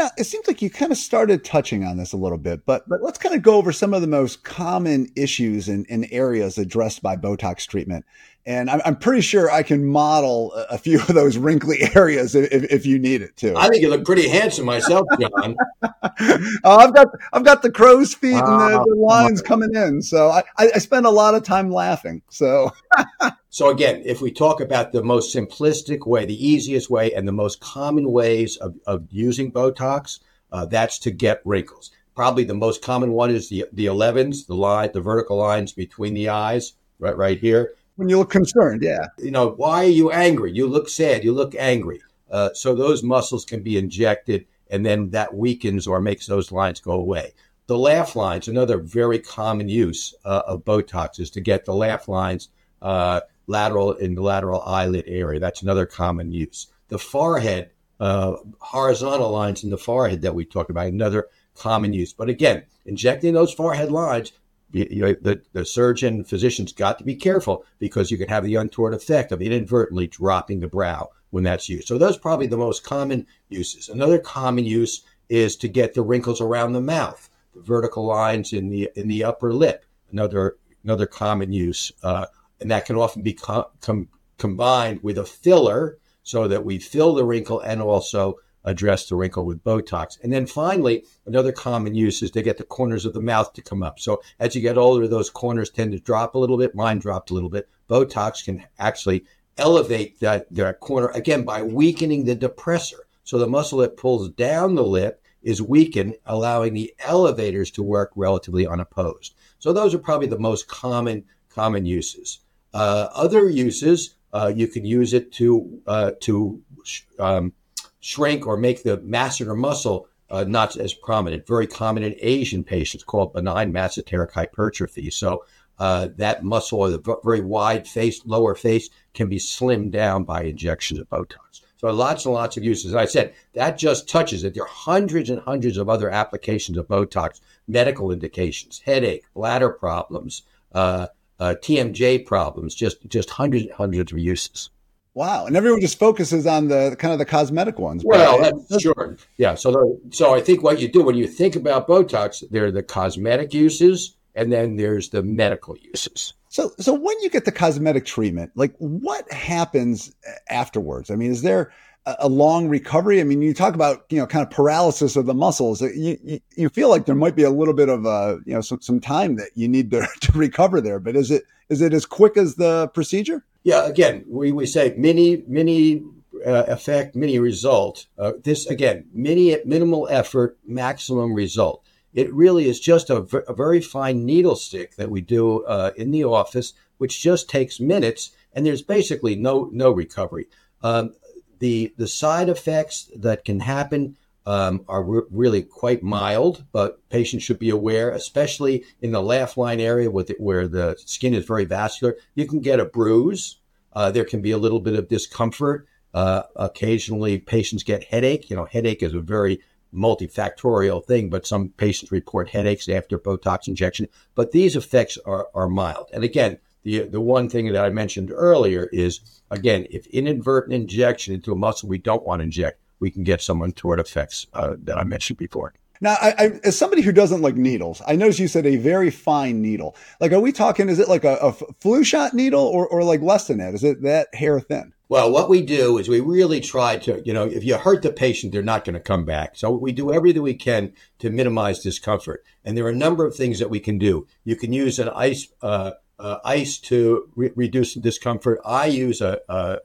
Now, 0.00 0.10
it 0.16 0.24
seems 0.24 0.48
like 0.48 0.62
you 0.62 0.70
kind 0.70 0.92
of 0.92 0.96
started 0.96 1.44
touching 1.44 1.84
on 1.84 1.98
this 1.98 2.14
a 2.14 2.16
little 2.16 2.38
bit, 2.38 2.64
but 2.64 2.88
but 2.88 3.02
let's 3.02 3.18
kind 3.18 3.34
of 3.34 3.42
go 3.42 3.56
over 3.56 3.70
some 3.70 3.92
of 3.92 4.00
the 4.00 4.06
most 4.06 4.44
common 4.44 5.08
issues 5.14 5.68
and, 5.68 5.84
and 5.90 6.08
areas 6.10 6.56
addressed 6.56 7.02
by 7.02 7.16
Botox 7.16 7.66
treatment. 7.66 8.06
And 8.46 8.70
I'm, 8.70 8.80
I'm, 8.86 8.96
pretty 8.96 9.20
sure 9.20 9.50
I 9.50 9.62
can 9.62 9.84
model 9.84 10.54
a 10.54 10.78
few 10.78 11.00
of 11.00 11.08
those 11.08 11.36
wrinkly 11.36 11.80
areas 11.94 12.34
if, 12.34 12.50
if 12.50 12.86
you 12.86 12.98
need 12.98 13.20
it 13.20 13.36
too. 13.36 13.52
I 13.54 13.68
think 13.68 13.82
you 13.82 13.90
look 13.90 14.06
pretty 14.06 14.26
handsome 14.26 14.64
myself, 14.64 15.06
John. 15.20 15.54
oh, 15.82 16.76
I've 16.78 16.94
got 16.94 17.08
I've 17.34 17.44
got 17.44 17.60
the 17.60 17.70
crow's 17.70 18.14
feet 18.14 18.36
and 18.36 18.72
the, 18.72 18.82
the 18.88 18.98
lines 18.98 19.42
coming 19.42 19.74
in, 19.74 20.00
so 20.00 20.30
I, 20.30 20.44
I 20.56 20.78
spend 20.78 21.04
a 21.04 21.10
lot 21.10 21.34
of 21.34 21.42
time 21.42 21.70
laughing. 21.70 22.22
So. 22.30 22.70
So 23.52 23.68
again, 23.68 24.02
if 24.04 24.20
we 24.20 24.30
talk 24.30 24.60
about 24.60 24.92
the 24.92 25.02
most 25.02 25.34
simplistic 25.34 26.06
way, 26.06 26.24
the 26.24 26.46
easiest 26.46 26.88
way, 26.88 27.12
and 27.12 27.26
the 27.26 27.32
most 27.32 27.58
common 27.58 28.12
ways 28.12 28.56
of, 28.56 28.76
of 28.86 29.08
using 29.10 29.50
Botox, 29.50 30.20
uh, 30.52 30.66
that's 30.66 31.00
to 31.00 31.10
get 31.10 31.42
wrinkles. 31.44 31.90
Probably 32.14 32.44
the 32.44 32.54
most 32.54 32.80
common 32.80 33.10
one 33.10 33.30
is 33.30 33.48
the 33.48 33.66
the 33.72 33.86
11s, 33.86 34.46
the 34.46 34.54
line, 34.54 34.90
the 34.94 35.00
vertical 35.00 35.36
lines 35.36 35.72
between 35.72 36.14
the 36.14 36.28
eyes, 36.28 36.74
right, 37.00 37.16
right 37.16 37.40
here. 37.40 37.74
When 37.96 38.08
you 38.08 38.18
look 38.18 38.30
concerned, 38.30 38.82
yeah. 38.82 39.06
You 39.18 39.32
know, 39.32 39.48
why 39.50 39.84
are 39.84 39.88
you 39.88 40.12
angry? 40.12 40.52
You 40.52 40.68
look 40.68 40.88
sad. 40.88 41.24
You 41.24 41.32
look 41.32 41.56
angry. 41.56 42.00
Uh, 42.30 42.50
so 42.54 42.72
those 42.72 43.02
muscles 43.02 43.44
can 43.44 43.64
be 43.64 43.76
injected, 43.76 44.46
and 44.70 44.86
then 44.86 45.10
that 45.10 45.34
weakens 45.34 45.88
or 45.88 46.00
makes 46.00 46.28
those 46.28 46.52
lines 46.52 46.78
go 46.78 46.92
away. 46.92 47.34
The 47.66 47.76
laugh 47.76 48.14
lines, 48.14 48.46
another 48.46 48.78
very 48.78 49.18
common 49.18 49.68
use 49.68 50.14
uh, 50.24 50.42
of 50.46 50.64
Botox, 50.64 51.18
is 51.18 51.30
to 51.30 51.40
get 51.40 51.64
the 51.64 51.74
laugh 51.74 52.06
lines 52.06 52.48
uh, 52.80 53.20
lateral 53.50 53.92
in 53.92 54.14
the 54.14 54.22
lateral 54.22 54.62
eyelid 54.62 55.04
area. 55.06 55.40
That's 55.40 55.62
another 55.62 55.84
common 55.84 56.32
use. 56.32 56.68
The 56.88 56.98
forehead, 56.98 57.70
uh, 57.98 58.36
horizontal 58.58 59.30
lines 59.30 59.64
in 59.64 59.70
the 59.70 59.78
forehead 59.78 60.22
that 60.22 60.34
we 60.34 60.44
talked 60.44 60.70
about, 60.70 60.86
another 60.86 61.28
common 61.56 61.92
use. 61.92 62.12
But 62.12 62.28
again, 62.28 62.64
injecting 62.86 63.34
those 63.34 63.52
forehead 63.52 63.90
lines, 63.90 64.32
you 64.72 65.16
the, 65.20 65.42
the 65.52 65.64
surgeon, 65.64 66.22
physicians 66.22 66.72
got 66.72 66.98
to 66.98 67.04
be 67.04 67.16
careful 67.16 67.64
because 67.80 68.10
you 68.10 68.18
can 68.18 68.28
have 68.28 68.44
the 68.44 68.54
untoward 68.54 68.94
effect 68.94 69.32
of 69.32 69.42
inadvertently 69.42 70.06
dropping 70.06 70.60
the 70.60 70.68
brow 70.68 71.10
when 71.30 71.42
that's 71.42 71.68
used. 71.68 71.88
So 71.88 71.98
those 71.98 72.16
probably 72.16 72.46
the 72.46 72.56
most 72.56 72.84
common 72.84 73.26
uses. 73.48 73.88
Another 73.88 74.18
common 74.18 74.64
use 74.64 75.02
is 75.28 75.56
to 75.56 75.68
get 75.68 75.94
the 75.94 76.02
wrinkles 76.02 76.40
around 76.40 76.72
the 76.72 76.80
mouth, 76.80 77.28
the 77.54 77.62
vertical 77.62 78.06
lines 78.06 78.52
in 78.52 78.68
the 78.68 78.90
in 78.94 79.08
the 79.08 79.24
upper 79.24 79.52
lip. 79.52 79.84
Another 80.12 80.56
another 80.84 81.06
common 81.06 81.52
use. 81.52 81.90
Uh, 82.02 82.26
and 82.60 82.70
that 82.70 82.86
can 82.86 82.96
often 82.96 83.22
be 83.22 83.32
com- 83.32 83.64
com- 83.80 84.08
combined 84.38 85.02
with 85.02 85.18
a 85.18 85.24
filler 85.24 85.98
so 86.22 86.48
that 86.48 86.64
we 86.64 86.78
fill 86.78 87.14
the 87.14 87.24
wrinkle 87.24 87.60
and 87.60 87.80
also 87.80 88.36
address 88.64 89.08
the 89.08 89.16
wrinkle 89.16 89.46
with 89.46 89.64
Botox. 89.64 90.22
And 90.22 90.32
then 90.32 90.46
finally, 90.46 91.04
another 91.26 91.52
common 91.52 91.94
use 91.94 92.22
is 92.22 92.30
to 92.32 92.42
get 92.42 92.58
the 92.58 92.64
corners 92.64 93.06
of 93.06 93.14
the 93.14 93.22
mouth 93.22 93.52
to 93.54 93.62
come 93.62 93.82
up. 93.82 93.98
So 93.98 94.22
as 94.38 94.54
you 94.54 94.60
get 94.60 94.76
older, 94.76 95.08
those 95.08 95.30
corners 95.30 95.70
tend 95.70 95.92
to 95.92 95.98
drop 95.98 96.34
a 96.34 96.38
little 96.38 96.58
bit. 96.58 96.74
Mine 96.74 96.98
dropped 96.98 97.30
a 97.30 97.34
little 97.34 97.48
bit. 97.48 97.68
Botox 97.88 98.44
can 98.44 98.64
actually 98.78 99.24
elevate 99.56 100.20
that, 100.20 100.52
that 100.54 100.80
corner 100.80 101.08
again 101.08 101.44
by 101.44 101.62
weakening 101.62 102.24
the 102.24 102.36
depressor. 102.36 103.00
So 103.24 103.38
the 103.38 103.46
muscle 103.46 103.78
that 103.78 103.96
pulls 103.96 104.28
down 104.30 104.74
the 104.74 104.84
lip 104.84 105.22
is 105.42 105.62
weakened, 105.62 106.16
allowing 106.26 106.74
the 106.74 106.94
elevators 107.00 107.70
to 107.72 107.82
work 107.82 108.10
relatively 108.14 108.66
unopposed. 108.66 109.34
So 109.58 109.72
those 109.72 109.94
are 109.94 109.98
probably 109.98 110.26
the 110.26 110.38
most 110.38 110.68
common 110.68 111.24
common 111.48 111.84
uses. 111.84 112.40
Uh, 112.72 113.08
other 113.14 113.48
uses, 113.48 114.14
uh, 114.32 114.52
you 114.54 114.68
can 114.68 114.84
use 114.84 115.12
it 115.12 115.32
to 115.32 115.82
uh, 115.86 116.12
to 116.20 116.62
sh- 116.84 117.02
um, 117.18 117.52
shrink 118.00 118.46
or 118.46 118.56
make 118.56 118.82
the 118.82 118.98
masseter 118.98 119.56
muscle 119.56 120.08
uh, 120.30 120.44
not 120.44 120.76
as 120.76 120.94
prominent. 120.94 121.46
Very 121.46 121.66
common 121.66 122.02
in 122.02 122.14
Asian 122.20 122.64
patients, 122.64 123.04
called 123.04 123.32
benign 123.32 123.72
masseteric 123.72 124.32
hypertrophy. 124.32 125.10
So 125.10 125.44
uh, 125.78 126.08
that 126.16 126.44
muscle 126.44 126.80
or 126.80 126.90
the 126.90 127.18
very 127.24 127.40
wide 127.40 127.88
face, 127.88 128.24
lower 128.24 128.54
face, 128.54 128.88
can 129.14 129.28
be 129.28 129.38
slimmed 129.38 129.90
down 129.90 130.24
by 130.24 130.44
injections 130.44 131.00
of 131.00 131.08
Botox. 131.08 131.62
So 131.78 131.90
lots 131.90 132.26
and 132.26 132.34
lots 132.34 132.58
of 132.58 132.62
uses. 132.62 132.94
I 132.94 133.06
said, 133.06 133.32
that 133.54 133.78
just 133.78 134.06
touches 134.06 134.44
it. 134.44 134.52
There 134.52 134.64
are 134.64 134.68
hundreds 134.68 135.30
and 135.30 135.40
hundreds 135.40 135.78
of 135.78 135.88
other 135.88 136.10
applications 136.10 136.76
of 136.76 136.86
Botox, 136.86 137.40
medical 137.66 138.12
indications, 138.12 138.82
headache, 138.84 139.24
bladder 139.34 139.70
problems, 139.70 140.42
uh, 140.72 141.06
uh, 141.40 141.54
TMJ 141.62 142.24
problems, 142.26 142.74
just 142.74 143.08
just 143.08 143.30
hundreds 143.30 143.66
hundreds 143.72 144.12
of 144.12 144.18
uses. 144.18 144.70
Wow, 145.14 145.46
and 145.46 145.56
everyone 145.56 145.80
just 145.80 145.98
focuses 145.98 146.46
on 146.46 146.68
the 146.68 146.94
kind 146.98 147.12
of 147.12 147.18
the 147.18 147.24
cosmetic 147.24 147.80
ones. 147.80 148.04
Well, 148.04 148.40
that's, 148.40 148.80
sure, 148.80 149.16
yeah. 149.38 149.56
So, 149.56 149.72
the, 149.72 150.00
so 150.10 150.34
I 150.34 150.40
think 150.40 150.62
what 150.62 150.80
you 150.80 150.86
do 150.86 151.02
when 151.02 151.16
you 151.16 151.26
think 151.26 151.56
about 151.56 151.88
Botox, 151.88 152.48
there 152.50 152.66
are 152.66 152.70
the 152.70 152.84
cosmetic 152.84 153.52
uses, 153.52 154.14
and 154.36 154.52
then 154.52 154.76
there's 154.76 155.08
the 155.08 155.24
medical 155.24 155.76
uses. 155.76 156.34
So, 156.48 156.72
so 156.78 156.94
when 156.94 157.18
you 157.22 157.30
get 157.30 157.44
the 157.44 157.52
cosmetic 157.52 158.04
treatment, 158.04 158.52
like 158.54 158.74
what 158.78 159.30
happens 159.32 160.14
afterwards? 160.48 161.10
I 161.10 161.16
mean, 161.16 161.32
is 161.32 161.42
there 161.42 161.72
a 162.06 162.28
long 162.28 162.68
recovery? 162.68 163.20
I 163.20 163.24
mean, 163.24 163.42
you 163.42 163.54
talk 163.54 163.74
about 163.74 164.06
you 164.10 164.18
know 164.18 164.26
kind 164.26 164.44
of 164.44 164.50
paralysis 164.50 165.16
of 165.16 165.26
the 165.26 165.34
muscles. 165.34 165.80
You 165.82 166.18
you, 166.22 166.40
you 166.56 166.68
feel 166.68 166.88
like 166.88 167.06
there 167.06 167.14
might 167.14 167.36
be 167.36 167.42
a 167.42 167.50
little 167.50 167.74
bit 167.74 167.88
of 167.88 168.06
uh 168.06 168.38
you 168.44 168.54
know 168.54 168.60
some, 168.60 168.80
some 168.80 169.00
time 169.00 169.36
that 169.36 169.50
you 169.54 169.68
need 169.68 169.90
to, 169.90 170.06
to 170.20 170.32
recover 170.32 170.80
there, 170.80 170.98
but 170.98 171.16
is 171.16 171.30
it 171.30 171.44
is 171.68 171.80
it 171.80 171.92
as 171.92 172.06
quick 172.06 172.36
as 172.36 172.56
the 172.56 172.88
procedure? 172.88 173.44
Yeah, 173.62 173.86
again, 173.86 174.24
we, 174.26 174.52
we 174.52 174.66
say 174.66 174.94
mini 174.96 175.44
mini 175.46 176.02
uh, 176.46 176.64
effect, 176.68 177.14
mini 177.14 177.38
result. 177.38 178.06
Uh, 178.18 178.32
this 178.42 178.66
again, 178.66 179.06
mini 179.12 179.56
minimal 179.64 180.08
effort, 180.10 180.58
maximum 180.66 181.34
result. 181.34 181.84
It 182.12 182.32
really 182.32 182.68
is 182.68 182.80
just 182.80 183.08
a, 183.08 183.20
v- 183.20 183.38
a 183.46 183.54
very 183.54 183.80
fine 183.80 184.24
needle 184.26 184.56
stick 184.56 184.96
that 184.96 185.10
we 185.10 185.20
do 185.20 185.64
uh, 185.64 185.92
in 185.96 186.10
the 186.10 186.24
office, 186.24 186.72
which 186.98 187.22
just 187.22 187.48
takes 187.48 187.78
minutes, 187.78 188.32
and 188.52 188.66
there's 188.66 188.82
basically 188.82 189.36
no 189.36 189.68
no 189.72 189.90
recovery. 189.90 190.46
Um, 190.82 191.12
the 191.60 191.94
the 191.96 192.08
side 192.08 192.48
effects 192.48 193.10
that 193.16 193.44
can 193.44 193.60
happen 193.60 194.16
um, 194.46 194.84
are 194.88 195.02
re- 195.02 195.22
really 195.30 195.62
quite 195.62 196.02
mild, 196.02 196.64
but 196.72 197.08
patients 197.08 197.44
should 197.44 197.58
be 197.58 197.70
aware, 197.70 198.10
especially 198.10 198.84
in 199.00 199.12
the 199.12 199.22
laugh 199.22 199.56
line 199.56 199.80
area 199.80 200.10
with 200.10 200.30
it, 200.30 200.40
where 200.40 200.66
the 200.66 200.96
skin 200.98 201.34
is 201.34 201.44
very 201.44 201.64
vascular. 201.64 202.16
You 202.34 202.46
can 202.46 202.60
get 202.60 202.80
a 202.80 202.84
bruise. 202.84 203.58
Uh, 203.92 204.10
there 204.10 204.24
can 204.24 204.40
be 204.42 204.50
a 204.50 204.58
little 204.58 204.80
bit 204.80 204.98
of 204.98 205.08
discomfort. 205.08 205.86
Uh, 206.12 206.42
occasionally, 206.56 207.38
patients 207.38 207.84
get 207.84 208.04
headache. 208.04 208.50
You 208.50 208.56
know, 208.56 208.64
headache 208.64 209.02
is 209.02 209.14
a 209.14 209.20
very 209.20 209.60
multifactorial 209.94 211.04
thing, 211.04 211.28
but 211.30 211.46
some 211.46 211.70
patients 211.70 212.12
report 212.12 212.48
headaches 212.48 212.88
after 212.88 213.18
Botox 213.18 213.68
injection. 213.68 214.08
But 214.34 214.52
these 214.52 214.76
effects 214.76 215.18
are, 215.26 215.48
are 215.54 215.68
mild. 215.68 216.08
And 216.12 216.24
again, 216.24 216.58
the 216.82 217.00
the 217.08 217.20
one 217.20 217.48
thing 217.48 217.72
that 217.72 217.84
I 217.84 217.90
mentioned 217.90 218.30
earlier 218.32 218.88
is 218.92 219.42
again, 219.50 219.86
if 219.90 220.06
inadvertent 220.06 220.74
injection 220.74 221.34
into 221.34 221.52
a 221.52 221.56
muscle 221.56 221.88
we 221.88 221.98
don't 221.98 222.26
want 222.26 222.40
to 222.40 222.44
inject, 222.44 222.80
we 223.00 223.10
can 223.10 223.24
get 223.24 223.42
some 223.42 223.62
untoward 223.62 224.00
effects 224.00 224.46
uh, 224.52 224.76
that 224.84 224.98
I 224.98 225.04
mentioned 225.04 225.38
before. 225.38 225.74
Now, 226.02 226.16
I, 226.20 226.34
I, 226.38 226.44
as 226.64 226.78
somebody 226.78 227.02
who 227.02 227.12
doesn't 227.12 227.42
like 227.42 227.56
needles, 227.56 228.00
I 228.06 228.16
noticed 228.16 228.38
you 228.38 228.48
said 228.48 228.64
a 228.64 228.76
very 228.76 229.10
fine 229.10 229.60
needle. 229.60 229.94
Like, 230.18 230.32
are 230.32 230.40
we 230.40 230.50
talking? 230.50 230.88
Is 230.88 230.98
it 230.98 231.08
like 231.08 231.24
a, 231.24 231.36
a 231.36 231.52
flu 231.52 232.04
shot 232.04 232.32
needle, 232.32 232.62
or, 232.62 232.88
or 232.88 233.04
like 233.04 233.20
less 233.20 233.46
than 233.48 233.58
that? 233.58 233.74
Is 233.74 233.84
it 233.84 234.02
that 234.02 234.34
hair 234.34 234.60
thin? 234.60 234.94
Well, 235.10 235.30
what 235.30 235.50
we 235.50 235.60
do 235.60 235.98
is 235.98 236.08
we 236.08 236.20
really 236.20 236.60
try 236.60 236.96
to, 236.98 237.20
you 237.24 237.34
know, 237.34 237.44
if 237.44 237.64
you 237.64 237.76
hurt 237.76 238.02
the 238.02 238.12
patient, 238.12 238.52
they're 238.52 238.62
not 238.62 238.84
going 238.84 238.94
to 238.94 239.00
come 239.00 239.24
back. 239.24 239.56
So 239.56 239.70
we 239.70 239.92
do 239.92 240.12
everything 240.12 240.40
we 240.40 240.54
can 240.54 240.92
to 241.18 241.30
minimize 241.30 241.80
discomfort. 241.80 242.44
And 242.64 242.76
there 242.76 242.86
are 242.86 242.90
a 242.90 242.96
number 242.96 243.26
of 243.26 243.34
things 243.34 243.58
that 243.58 243.70
we 243.70 243.80
can 243.80 243.98
do. 243.98 244.26
You 244.44 244.56
can 244.56 244.72
use 244.72 245.00
an 245.00 245.08
ice, 245.08 245.48
uh, 245.60 245.92
uh, 246.20 246.38
ice 246.44 246.78
to 246.78 247.28
re- 247.34 247.50
reduce 247.56 247.94
discomfort. 247.94 248.60
I 248.64 248.86
use 248.86 249.20
a, 249.20 249.40
a, 249.48 249.78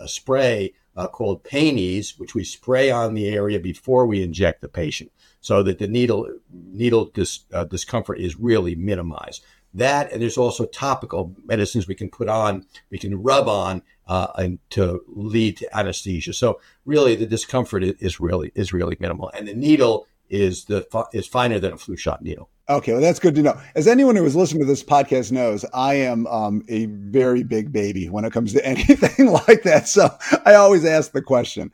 a, 0.00 0.08
spray 0.08 0.72
uh, 0.96 1.08
called 1.08 1.42
Pain-Ease, 1.42 2.18
which 2.18 2.34
we 2.34 2.44
spray 2.44 2.90
on 2.90 3.14
the 3.14 3.28
area 3.28 3.58
before 3.58 4.06
we 4.06 4.22
inject 4.22 4.60
the 4.60 4.68
patient, 4.68 5.10
so 5.40 5.62
that 5.62 5.78
the 5.78 5.88
needle 5.88 6.28
needle 6.52 7.06
dis, 7.06 7.40
uh, 7.52 7.64
discomfort 7.64 8.18
is 8.18 8.38
really 8.38 8.74
minimized. 8.74 9.42
That 9.74 10.12
and 10.12 10.22
there's 10.22 10.38
also 10.38 10.66
topical 10.66 11.34
medicines 11.44 11.88
we 11.88 11.94
can 11.94 12.08
put 12.08 12.28
on, 12.28 12.66
we 12.90 12.98
can 12.98 13.22
rub 13.22 13.48
on, 13.48 13.82
uh, 14.06 14.28
and 14.36 14.58
to 14.70 15.02
lead 15.08 15.56
to 15.58 15.76
anesthesia. 15.76 16.32
So 16.32 16.60
really, 16.84 17.16
the 17.16 17.26
discomfort 17.26 17.82
is 17.82 18.20
really 18.20 18.52
is 18.54 18.72
really 18.72 18.96
minimal, 19.00 19.30
and 19.34 19.48
the 19.48 19.54
needle 19.54 20.06
is 20.28 20.64
the 20.66 20.86
is 21.12 21.26
finer 21.26 21.58
than 21.58 21.72
a 21.72 21.76
flu 21.76 21.96
shot 21.96 22.22
needle. 22.22 22.48
Okay, 22.70 22.92
well, 22.92 23.00
that's 23.00 23.18
good 23.18 23.34
to 23.34 23.42
know. 23.42 23.60
As 23.74 23.88
anyone 23.88 24.14
who 24.14 24.22
has 24.22 24.36
listened 24.36 24.60
to 24.60 24.66
this 24.66 24.84
podcast 24.84 25.32
knows, 25.32 25.64
I 25.74 25.94
am 25.94 26.28
um, 26.28 26.64
a 26.68 26.86
very 26.86 27.42
big 27.42 27.72
baby 27.72 28.08
when 28.08 28.24
it 28.24 28.32
comes 28.32 28.52
to 28.52 28.64
anything 28.66 29.26
like 29.26 29.64
that. 29.64 29.88
So 29.88 30.08
I 30.46 30.54
always 30.54 30.84
ask 30.84 31.10
the 31.10 31.20
question. 31.20 31.72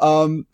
Um, 0.00 0.44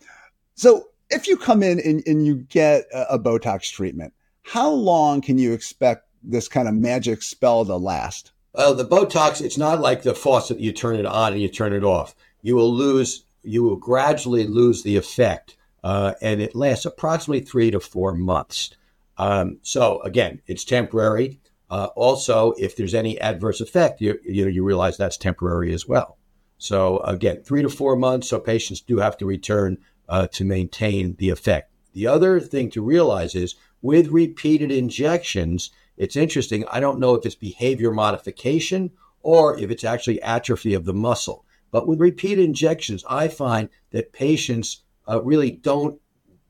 so 0.53 0.89
if 1.09 1.27
you 1.27 1.37
come 1.37 1.63
in 1.63 1.79
and, 1.79 2.03
and 2.05 2.23
you 2.23 2.35
get 2.35 2.85
a, 2.93 3.15
a 3.15 3.19
Botox 3.19 3.71
treatment, 3.71 4.13
how 4.43 4.69
long 4.69 5.21
can 5.21 5.39
you 5.39 5.53
expect 5.53 6.05
this 6.23 6.47
kind 6.47 6.67
of 6.67 6.75
magic 6.75 7.23
spell 7.23 7.65
to 7.65 7.75
last? 7.75 8.31
Well, 8.53 8.75
the 8.75 8.85
Botox, 8.85 9.41
it's 9.41 9.57
not 9.57 9.81
like 9.81 10.03
the 10.03 10.13
faucet. 10.13 10.59
You 10.59 10.71
turn 10.71 10.97
it 10.97 11.07
on 11.07 11.33
and 11.33 11.41
you 11.41 11.49
turn 11.49 11.73
it 11.73 11.83
off. 11.83 12.13
You 12.43 12.55
will 12.55 12.71
lose, 12.71 13.23
you 13.41 13.63
will 13.63 13.75
gradually 13.75 14.45
lose 14.45 14.83
the 14.83 14.97
effect. 14.97 15.57
Uh, 15.83 16.13
and 16.21 16.41
it 16.41 16.55
lasts 16.55 16.85
approximately 16.85 17.41
three 17.41 17.71
to 17.71 17.79
four 17.79 18.13
months. 18.13 18.75
Um, 19.19 19.59
so 19.61 20.01
again, 20.01 20.41
it's 20.47 20.63
temporary. 20.63 21.39
Uh, 21.69 21.89
also, 21.95 22.53
if 22.57 22.75
there's 22.75 22.95
any 22.95 23.19
adverse 23.19 23.61
effect, 23.61 24.01
you, 24.01 24.17
you 24.23 24.45
know 24.45 24.49
you 24.49 24.63
realize 24.63 24.97
that's 24.97 25.17
temporary 25.17 25.73
as 25.73 25.87
well. 25.87 26.17
So 26.57 26.99
again, 26.99 27.43
three 27.43 27.61
to 27.61 27.69
four 27.69 27.95
months. 27.95 28.29
So 28.29 28.39
patients 28.39 28.81
do 28.81 28.97
have 28.97 29.17
to 29.17 29.25
return 29.25 29.77
uh, 30.07 30.27
to 30.27 30.43
maintain 30.45 31.15
the 31.19 31.29
effect. 31.29 31.71
The 31.93 32.07
other 32.07 32.39
thing 32.39 32.71
to 32.71 32.81
realize 32.81 33.35
is 33.35 33.55
with 33.81 34.07
repeated 34.07 34.71
injections, 34.71 35.69
it's 35.97 36.15
interesting. 36.15 36.65
I 36.71 36.79
don't 36.79 36.99
know 36.99 37.13
if 37.15 37.25
it's 37.25 37.35
behavior 37.35 37.91
modification 37.91 38.91
or 39.21 39.59
if 39.59 39.69
it's 39.69 39.83
actually 39.83 40.21
atrophy 40.21 40.73
of 40.73 40.85
the 40.85 40.93
muscle. 40.93 41.45
But 41.71 41.87
with 41.87 41.99
repeated 41.99 42.45
injections, 42.45 43.03
I 43.09 43.27
find 43.27 43.69
that 43.91 44.13
patients 44.13 44.83
uh, 45.07 45.21
really 45.21 45.51
don't 45.51 45.99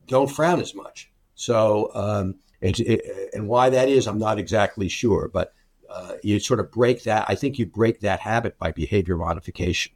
don't 0.08 0.32
frown 0.32 0.60
as 0.60 0.74
much. 0.74 1.12
So 1.36 1.92
um, 1.94 2.36
it, 2.62 3.32
and 3.34 3.48
why 3.48 3.70
that 3.70 3.90
is, 3.90 4.08
I'm 4.08 4.20
not 4.20 4.40
exactly 4.40 4.90
sure, 4.90 5.30
but 5.32 5.54
uh, 5.90 6.14
you 6.24 6.40
sort 6.40 6.60
of 6.60 6.72
break 6.72 7.04
that. 7.04 7.26
I 7.28 7.36
think 7.36 7.58
you 7.58 7.66
break 7.66 8.02
that 8.02 8.20
habit 8.20 8.58
by 8.58 8.72
behavior 8.72 9.18
modification. 9.18 9.94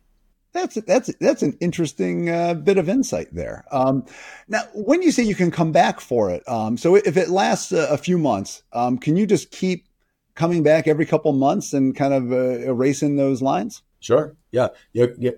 That's 0.53 0.75
that's 0.75 1.11
that's 1.19 1.41
an 1.41 1.57
interesting 1.59 2.29
uh, 2.29 2.53
bit 2.53 2.77
of 2.77 2.87
insight 2.87 3.33
there. 3.33 3.65
Um, 3.71 4.05
now, 4.47 4.61
when 4.75 5.01
you 5.01 5.11
say 5.11 5.23
you 5.23 5.33
can 5.33 5.49
come 5.49 5.71
back 5.71 5.99
for 5.99 6.29
it, 6.29 6.47
um, 6.47 6.77
so 6.77 6.95
if 6.95 7.17
it 7.17 7.29
lasts 7.29 7.71
a, 7.71 7.87
a 7.87 7.97
few 7.97 8.19
months, 8.19 8.61
um, 8.71 8.99
can 8.99 9.17
you 9.17 9.25
just 9.25 9.49
keep 9.49 9.87
coming 10.35 10.61
back 10.61 10.87
every 10.87 11.07
couple 11.07 11.33
months 11.33 11.73
and 11.73 11.95
kind 11.95 12.13
of 12.13 12.31
uh, 12.31 12.59
erasing 12.69 13.15
those 13.15 13.41
lines? 13.41 13.81
Sure. 13.99 14.35
Yeah. 14.53 14.67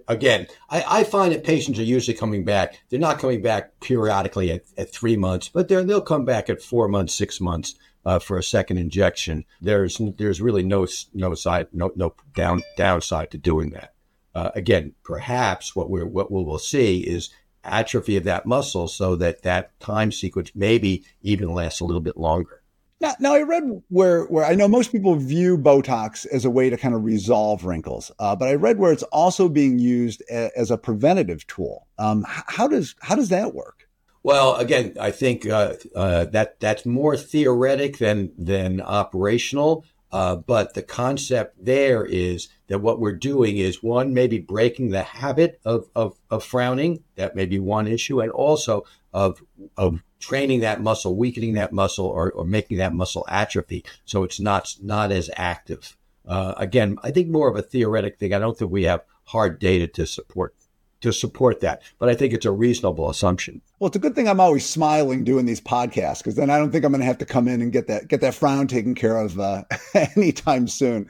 Again, 0.10 0.48
I, 0.70 0.84
I, 1.00 1.04
find 1.06 1.32
that 1.34 1.46
patients 1.46 1.80
are 1.80 1.84
usually 1.84 2.18
coming 2.18 2.44
back. 2.44 2.82
They're 2.90 3.00
not 3.00 3.18
coming 3.18 3.42
back 3.42 3.80
periodically 3.80 4.52
at, 4.52 4.64
at 4.78 4.92
three 4.92 5.16
months, 5.16 5.48
but 5.48 5.70
they'll 5.70 6.02
come 6.02 6.26
back 6.26 6.50
at 6.50 6.62
four 6.62 6.90
months, 6.90 7.16
six 7.16 7.40
months 7.40 7.76
uh, 8.06 8.20
for 8.20 8.38
a 8.38 8.44
second 8.44 8.78
injection. 8.78 9.46
There's 9.62 10.02
there's 10.18 10.42
really 10.42 10.64
no 10.64 10.86
no 11.14 11.34
side 11.34 11.68
no 11.72 11.94
no 11.96 12.14
down 12.36 12.62
downside 12.76 13.32
to 13.32 13.38
doing 13.38 13.70
that. 13.70 13.94
Uh, 14.36 14.52
again, 14.54 14.94
perhaps 15.02 15.78
what 15.78 15.90
we're 15.90 16.06
what 16.06 16.30
we 16.30 16.44
will 16.44 16.60
see 16.60 17.00
is 17.00 17.30
atrophy 17.64 18.18
of 18.18 18.26
that 18.26 18.46
muscle, 18.46 18.90
so 18.90 19.16
that 19.16 19.44
that 19.44 19.80
time 19.80 20.12
sequence 20.12 20.52
maybe 20.54 21.06
even 21.22 21.54
lasts 21.54 21.80
a 21.80 21.86
little 21.86 22.02
bit 22.02 22.18
longer. 22.18 22.62
Now, 23.02 23.14
now 23.20 23.34
I 23.34 23.42
read 23.42 23.64
where 23.90 24.24
where 24.26 24.46
I 24.46 24.56
know 24.56 24.68
most 24.68 24.92
people 24.92 25.16
view 25.16 25.58
Botox 25.58 26.26
as 26.28 26.46
a 26.46 26.50
way 26.50 26.70
to 26.70 26.78
kind 26.78 26.96
of 26.96 27.04
resolve 27.04 27.66
wrinkles, 27.66 28.12
uh, 28.20 28.36
but 28.36 28.48
I 28.48 28.54
read 28.54 28.80
where 28.80 28.94
it's 28.94 29.04
also 29.04 29.50
being 29.50 29.80
used 29.80 30.24
a, 30.32 30.50
as 30.58 30.72
a 30.72 30.78
preventative 30.78 31.46
tool. 31.48 31.88
Um, 31.98 32.26
how 32.28 32.68
does 32.68 32.96
how 33.02 33.16
does 33.16 33.30
that 33.30 33.54
work? 33.54 33.90
Well, 34.24 34.56
again, 34.56 34.96
I 35.00 35.12
think 35.12 35.46
uh, 35.46 35.74
uh, 35.96 36.26
that 36.26 36.60
that's 36.60 36.86
more 36.86 37.18
theoretic 37.18 37.98
than 37.98 38.32
than 38.38 38.82
operational. 38.82 39.86
Uh, 40.12 40.36
but 40.38 40.76
the 40.76 40.82
concept 40.82 41.66
there 41.66 42.06
is 42.06 42.48
that 42.68 42.80
what 42.80 43.02
we're 43.02 43.12
doing 43.12 43.58
is 43.58 43.84
one, 43.84 44.14
maybe 44.14 44.40
breaking 44.40 44.90
the 44.90 45.04
habit 45.04 45.60
of, 45.66 45.90
of, 45.94 46.18
of 46.30 46.42
frowning. 46.42 47.04
That 47.16 47.36
may 47.36 47.46
be 47.46 47.60
one 47.60 47.86
issue. 47.86 48.22
And 48.22 48.32
also 48.32 48.86
of, 49.16 49.42
of 49.78 50.04
training 50.20 50.60
that 50.60 50.82
muscle, 50.82 51.16
weakening 51.16 51.54
that 51.54 51.72
muscle, 51.72 52.06
or, 52.06 52.32
or 52.32 52.44
making 52.44 52.78
that 52.78 52.94
muscle 52.94 53.26
atrophy. 53.30 53.86
So 54.04 54.24
it's 54.24 54.42
not, 54.42 54.76
not 54.84 55.12
as 55.12 55.32
active. 55.38 55.96
Uh, 56.28 56.54
again, 56.58 56.98
I 57.02 57.12
think 57.12 57.30
more 57.30 57.48
of 57.48 57.56
a 57.56 57.62
theoretic 57.62 58.20
thing. 58.20 58.34
I 58.34 58.40
don't 58.40 58.58
think 58.58 58.72
we 58.72 58.84
have 58.84 59.04
hard 59.24 59.58
data 59.58 59.88
to 59.88 60.06
support 60.06 60.54
to 61.02 61.14
support 61.14 61.60
that. 61.60 61.84
But 62.00 62.10
I 62.10 62.16
think 62.16 62.34
it's 62.34 62.46
a 62.46 62.52
reasonable 62.52 63.10
assumption. 63.10 63.62
Well, 63.80 63.88
it's 63.88 63.96
a 63.96 64.00
good 64.00 64.16
thing 64.16 64.28
I'm 64.28 64.40
always 64.40 64.66
smiling 64.66 65.24
doing 65.24 65.46
these 65.46 65.62
podcasts 65.62 66.18
because 66.18 66.36
then 66.36 66.50
I 66.50 66.58
don't 66.58 66.72
think 66.72 66.84
I'm 66.84 66.92
going 66.92 67.02
to 67.02 67.06
have 67.06 67.20
to 67.20 67.26
come 67.26 67.48
in 67.48 67.62
and 67.62 67.72
get 67.72 67.88
that 67.88 68.08
get 68.08 68.22
that 68.22 68.34
frown 68.34 68.68
taken 68.68 68.96
care 68.96 69.18
of 69.18 69.40
uh, 69.40 69.64
anytime 70.16 70.68
soon. 70.68 71.08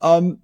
Um, 0.00 0.38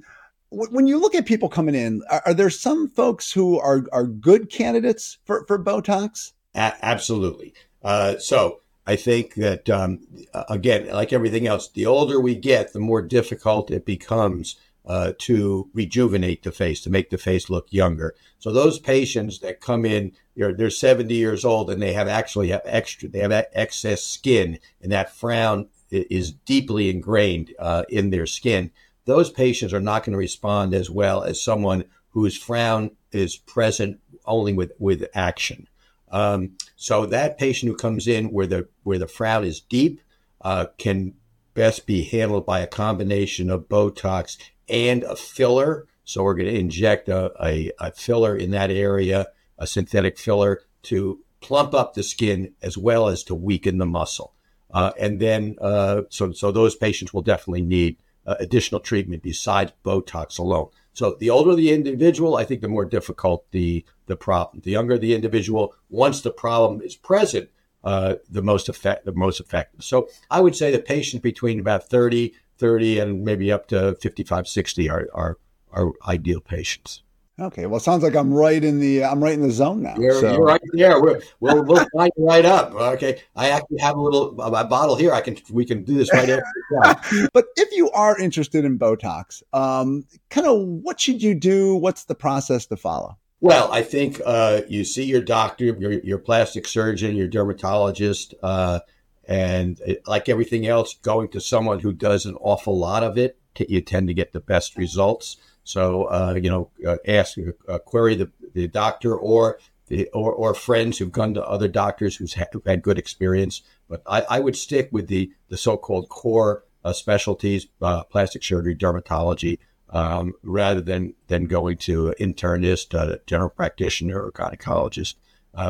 when 0.51 0.87
you 0.87 0.99
look 0.99 1.15
at 1.15 1.27
people 1.27 1.49
coming 1.49 1.75
in, 1.75 2.03
are, 2.11 2.23
are, 2.27 2.35
there 2.35 2.51
some 2.51 2.89
folks 2.89 3.33
who 3.33 3.59
are 3.59 3.87
are 3.93 4.07
good 4.07 4.51
candidates 4.51 5.19
for 5.25 5.45
for 5.47 5.59
Botox? 5.59 6.33
A- 6.54 6.75
absolutely. 6.82 7.54
Uh, 7.82 8.18
so 8.18 8.61
I 8.87 8.96
think 8.96 9.34
that 9.34 9.68
um, 9.70 10.00
again, 10.49 10.88
like 10.88 11.12
everything 11.12 11.46
else, 11.46 11.68
the 11.68 11.87
older 11.87 12.20
we 12.20 12.34
get, 12.34 12.73
the 12.73 12.80
more 12.80 13.02
difficult 13.02 13.70
it 13.70 13.84
becomes 13.84 14.56
uh, 14.87 15.12
to 15.16 15.70
rejuvenate 15.73 16.42
the 16.42 16.52
face, 16.52 16.82
to 16.82 16.90
make 16.90 17.08
the 17.08 17.18
face 17.18 17.49
look 17.49 17.66
younger. 17.70 18.14
So 18.38 18.52
those 18.52 18.78
patients 18.78 19.38
that 19.38 19.61
come 19.61 19.87
in, 19.87 20.12
they're, 20.37 20.52
they're 20.52 20.70
70 20.70 21.14
years 21.14 21.44
old 21.44 21.70
and 21.70 21.80
they 21.80 21.94
have 21.94 22.08
actually 22.08 22.49
have 22.49 22.61
extra, 22.64 23.08
they 23.08 23.20
have 23.20 23.46
excess 23.52 24.02
skin, 24.02 24.58
and 24.82 24.92
that 24.92 25.14
frown 25.14 25.68
is 25.90 26.32
deeply 26.32 26.90
ingrained 26.90 27.54
uh, 27.58 27.84
in 27.88 28.11
their 28.11 28.26
skin. 28.26 28.70
Those 29.06 29.30
patients 29.30 29.73
are 29.73 29.80
not 29.80 30.04
going 30.04 30.12
to 30.12 30.18
respond 30.18 30.75
as 30.75 30.90
well 30.90 31.23
as 31.23 31.42
someone 31.42 31.84
whose 32.11 32.37
frown 32.37 32.90
is 33.12 33.37
present 33.37 34.00
only 34.26 34.52
with 34.52 34.73
with 34.78 35.04
action. 35.14 35.68
Um, 36.11 36.52
so 36.76 37.06
that 37.06 37.38
patient 37.38 37.70
who 37.70 37.76
comes 37.76 38.06
in 38.06 38.26
where 38.26 38.46
the 38.46 38.68
where 38.82 38.99
the 38.99 39.08
frown 39.08 39.44
is 39.44 39.61
deep 39.61 40.00
uh, 40.40 40.66
can 40.78 41.14
best 41.54 41.87
be 41.87 42.02
handled 42.02 42.44
by 42.44 42.61
a 42.61 42.66
combination 42.66 43.50
of 43.50 43.68
Botox 43.68 44.37
and 44.68 45.02
a 45.04 45.16
filler. 45.16 45.87
So 46.04 46.23
we're 46.23 46.34
going 46.34 46.52
to 46.52 46.58
inject 46.58 47.08
a, 47.08 47.32
a, 47.42 47.70
a 47.78 47.92
filler 47.92 48.37
in 48.37 48.50
that 48.50 48.70
area, 48.70 49.28
a 49.58 49.66
synthetic 49.66 50.18
filler 50.18 50.61
to 50.84 51.20
plump 51.40 51.75
up 51.75 51.94
the 51.94 52.02
skin 52.02 52.54
as 52.61 52.76
well 52.76 53.08
as 53.08 53.23
to 53.25 53.34
weaken 53.34 53.78
the 53.78 53.87
muscle. 53.87 54.34
Uh, 54.70 54.92
and 54.99 55.20
then, 55.20 55.56
uh, 55.61 56.02
so, 56.08 56.32
so 56.32 56.50
those 56.50 56.75
patients 56.75 57.14
will 57.14 57.23
definitely 57.23 57.62
need 57.62 57.96
uh, 58.26 58.34
additional 58.40 58.80
treatment 58.80 59.23
besides 59.23 59.73
Botox 59.84 60.38
alone. 60.38 60.68
So 60.95 61.17
the 61.21 61.31
older 61.31 61.55
the 61.55 61.73
individual, 61.73 62.37
I 62.37 62.45
think 62.45 62.63
the 62.63 62.69
more 62.69 62.85
difficult 62.85 63.45
the, 63.51 63.85
the 64.07 64.17
problem. 64.17 64.63
The 64.65 64.71
younger 64.71 64.97
the 64.97 65.15
individual, 65.15 65.75
once 65.91 66.23
the 66.23 66.31
problem 66.31 66.81
is 66.81 66.97
present, 66.97 67.51
uh, 67.83 68.15
the 68.31 68.43
most 68.43 68.69
effect, 68.69 69.05
the 69.05 69.13
most 69.13 69.41
effective. 69.41 69.85
So 69.85 70.09
I 70.31 70.41
would 70.41 70.57
say 70.57 70.71
the 70.71 70.79
patients 70.79 71.21
between 71.21 71.61
about 71.61 71.89
30 71.89 72.33
30 72.59 72.99
and 72.99 73.25
maybe 73.25 73.51
up 73.53 73.67
to 73.69 73.95
55, 73.97 74.49
60 74.49 74.91
are, 74.91 75.09
are, 75.13 75.39
are 75.73 75.93
ideal 76.07 76.41
patients. 76.41 77.03
Okay, 77.38 77.67
well, 77.67 77.79
it 77.79 77.83
sounds 77.83 78.05
like 78.05 78.14
I'm 78.14 78.33
right 78.33 78.62
in 78.62 78.79
the 78.79 79.05
I'm 79.05 79.23
right 79.23 79.33
in 79.33 79.43
the 79.43 79.50
zone 79.50 79.83
now. 79.83 79.97
You're, 79.99 80.21
so. 80.21 80.35
you're 80.35 80.45
right 80.45 80.61
there. 80.73 81.03
We're, 81.03 81.21
we'll 81.41 81.64
we'll 81.64 81.85
you 81.95 82.11
right 82.19 82.45
up. 82.45 82.73
Okay, 82.75 83.23
I 83.35 83.50
actually 83.50 83.79
have 83.81 83.97
a 83.97 84.00
little 84.00 84.41
a 84.41 84.64
bottle 84.64 84.95
here. 84.95 85.12
I 85.12 85.21
can 85.21 85.37
we 85.50 85.64
can 85.64 85.83
do 85.83 85.95
this 85.95 86.12
right 86.12 86.31
after. 86.31 87.29
but 87.33 87.47
if 87.57 87.76
you 87.76 87.91
are 87.91 88.17
interested 88.17 88.64
in 88.64 88.79
Botox, 88.79 89.43
um, 89.53 90.05
kind 90.31 90.47
of 90.47 90.62
what 90.62 91.00
should 91.00 91.23
you 91.23 91.35
do? 91.35 91.75
What's 91.75 92.05
the 92.05 92.14
process 92.14 92.67
to 92.67 92.76
follow? 92.76 93.19
Well, 93.41 93.71
I 93.73 93.83
think 93.83 94.21
uh, 94.25 94.62
you 94.69 94.85
see 94.85 95.05
your 95.05 95.23
doctor, 95.23 95.64
your 95.64 95.93
your 95.93 96.19
plastic 96.19 96.69
surgeon, 96.69 97.17
your 97.17 97.29
dermatologist. 97.29 98.35
Uh, 98.45 98.79
and 99.26 99.81
it, 99.81 100.07
like 100.07 100.29
everything 100.29 100.67
else, 100.67 100.95
going 100.95 101.29
to 101.29 101.41
someone 101.41 101.81
who 101.81 101.93
does 101.93 102.26
an 102.26 102.37
awful 102.41 102.79
lot 102.79 103.03
of 103.03 103.19
it, 103.19 103.38
you 103.59 103.81
tend 103.81 104.09
to 104.09 104.14
get 104.14 104.33
the 104.33 104.41
best 104.41 104.76
results. 104.76 105.37
So, 105.64 106.04
uh, 106.04 106.38
you 106.40 106.50
know, 106.50 106.71
uh, 106.87 106.99
ask, 107.06 107.37
uh, 107.68 107.78
query 107.78 108.14
the, 108.14 108.30
the 108.52 108.68
doctor 108.68 109.16
or 109.16 109.59
the, 109.88 110.09
or, 110.09 110.33
or 110.33 110.54
friends 110.54 110.99
who've 110.99 111.12
gone 111.12 111.35
to 111.35 111.44
other 111.44 111.68
doctors 111.68 112.16
who's 112.16 112.35
who've 112.52 112.64
had 112.64 112.83
good 112.83 112.99
experience. 112.99 113.62
But 113.88 114.02
I, 114.06 114.23
I 114.30 114.40
would 114.40 114.56
stick 114.56 114.88
with 114.92 115.09
the, 115.09 115.33
the 115.49 115.56
so-called 115.56 116.09
core 116.09 116.64
uh, 116.85 116.92
specialties, 116.92 117.66
uh, 117.83 118.04
plastic 118.04 118.42
surgery, 118.42 118.76
dermatology, 118.76 119.59
um, 119.90 120.35
rather 120.42 120.80
than, 120.80 121.14
than 121.28 121.47
going 121.47 121.78
to 121.78 122.09
an 122.09 122.14
internist, 122.21 122.95
uh, 122.95 123.17
general 123.26 123.50
practitioner, 123.50 124.21
or 124.21 124.32
gynecologist. 124.32 125.15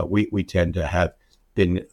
we, 0.07 0.29
we 0.33 0.43
tend 0.43 0.75
to 0.75 0.87
have 0.87 1.15
been 1.55 1.87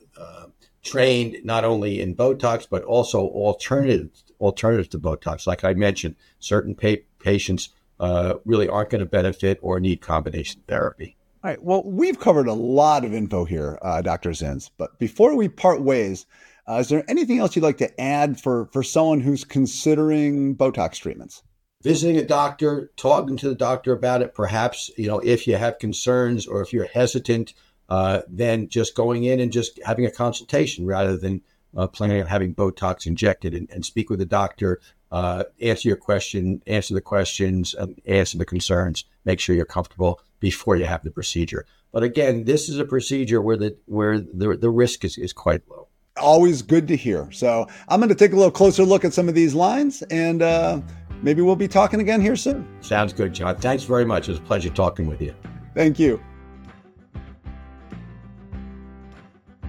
trained 0.84 1.38
not 1.44 1.64
only 1.64 2.02
in 2.02 2.16
Botox 2.16 2.68
but 2.68 2.84
also 2.84 3.20
alternatives 3.20 4.24
alternatives 4.40 4.88
to 4.90 4.98
Botox. 5.00 5.46
Like 5.46 5.64
I 5.64 5.74
mentioned, 5.76 6.16
certain 6.40 6.74
pa- 6.74 7.04
patients 7.20 7.70
uh, 8.02 8.36
really 8.46 8.68
aren't 8.68 8.90
going 8.90 9.00
to 9.00 9.06
benefit 9.06 9.60
or 9.62 9.80
need 9.80 10.02
combination 10.02 10.62
therapy. 10.68 11.16
All 11.44 11.50
right. 11.50 11.64
Well, 11.64 11.84
we've 11.86 12.20
covered 12.20 12.48
a 12.48 12.54
lot 12.54 13.06
of 13.06 13.14
info 13.14 13.46
here, 13.46 13.80
uh, 13.82 14.02
Dr. 14.02 14.32
Zins. 14.32 14.70
But 14.78 15.00
before 15.00 15.36
we 15.36 15.48
part 15.48 15.82
ways, 15.82 16.26
uh, 16.68 16.76
is 16.76 16.90
there 16.90 17.04
anything 17.08 17.40
else 17.40 17.56
you'd 17.56 17.64
like 17.64 17.78
to 17.78 18.02
add 18.02 18.40
for 18.40 18.68
for 18.74 18.84
someone 18.84 19.22
who's 19.22 19.44
considering 19.44 20.56
Botox 20.56 21.00
treatments? 21.00 21.44
Visiting 21.84 22.18
a 22.18 22.26
doctor, 22.26 22.92
talking 22.96 23.38
to 23.38 23.50
the 23.50 23.56
doctor 23.56 23.92
about 23.92 24.22
it. 24.22 24.36
Perhaps 24.36 24.92
you 24.98 25.08
know 25.08 25.20
if 25.20 25.48
you 25.48 25.56
have 25.56 25.80
concerns 25.80 26.46
or 26.46 26.62
if 26.62 26.74
you're 26.74 26.86
hesitant 26.86 27.54
uh, 27.90 28.22
than 28.28 28.68
just 28.68 28.96
going 28.96 29.24
in 29.24 29.40
and 29.40 29.52
just 29.52 29.80
having 29.84 30.06
a 30.06 30.12
consultation 30.12 30.86
rather 30.86 31.18
than 31.18 31.42
uh, 31.76 31.88
planning 31.88 32.22
on 32.22 32.28
having 32.28 32.54
Botox 32.54 33.06
injected 33.06 33.54
and, 33.54 33.70
and 33.72 33.86
speak 33.86 34.10
with 34.10 34.20
the 34.20 34.26
doctor, 34.26 34.80
uh, 35.12 35.44
answer 35.62 35.88
your 35.88 35.98
question, 35.98 36.62
answer 36.68 36.94
the 36.94 37.02
questions, 37.02 37.76
um, 37.78 37.96
answer 38.06 38.38
the 38.38 38.46
concerns, 38.46 39.06
make 39.26 39.40
sure 39.40 39.56
you're 39.56 39.66
comfortable 39.66 40.20
before 40.40 40.76
you 40.76 40.86
have 40.86 41.04
the 41.04 41.12
procedure. 41.12 41.66
But 41.92 42.04
again, 42.04 42.46
this 42.46 42.70
is 42.70 42.80
a 42.80 42.86
procedure 42.86 43.42
where 43.42 43.58
the 43.58 43.78
where 43.86 44.20
the, 44.20 44.58
the 44.58 44.70
risk 44.70 45.04
is, 45.04 45.18
is 45.18 45.34
quite 45.34 45.62
low. 45.70 45.88
Always 46.18 46.62
good 46.62 46.88
to 46.88 46.96
hear. 46.96 47.30
So 47.32 47.68
I'm 47.88 48.00
going 48.00 48.10
to 48.10 48.16
take 48.16 48.34
a 48.34 48.36
little 48.36 48.52
closer 48.52 48.84
look 48.84 49.06
at 49.06 49.14
some 49.14 49.28
of 49.30 49.36
these 49.36 49.54
lines 49.54 50.02
and 50.04 50.42
uh, 50.42 50.82
maybe 51.22 51.42
we'll 51.42 51.56
be 51.56 51.68
talking 51.68 52.00
again 52.00 52.22
here 52.22 52.36
soon. 52.36 52.68
Sounds 52.82 53.14
good, 53.14 53.34
John. 53.34 53.56
Thanks 53.58 53.84
very 53.84 54.06
much. 54.06 54.28
It 54.28 54.32
was 54.32 54.40
a 54.40 54.44
pleasure 54.44 54.70
talking 54.70 55.08
with 55.08 55.22
you. 55.22 55.34
Thank 55.74 56.00
you. 56.00 56.22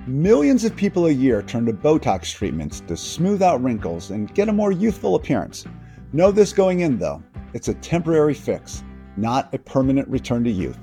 Millions 0.09 0.65
of 0.65 0.75
people 0.75 1.07
a 1.07 1.13
year 1.13 1.43
turn 1.43 1.65
to 1.65 1.73
Botox 1.73 2.35
treatments 2.35 2.81
to 2.89 2.97
smooth 2.97 3.41
out 3.41 3.63
wrinkles 3.63 4.11
and 4.11 4.35
get 4.35 4.49
a 4.49 4.53
more 4.53 4.73
youthful 4.73 5.15
appearance. 5.15 5.65
Know 6.13 6.33
this 6.33 6.53
going 6.53 6.81
in, 6.81 6.99
though 6.99 7.23
it's 7.55 7.69
a 7.69 7.75
temporary 7.75 8.35
fix, 8.35 8.83
not 9.17 9.55
a 9.55 9.59
permanent 9.59 10.09
return 10.09 10.43
to 10.43 10.51
youth. 10.51 10.79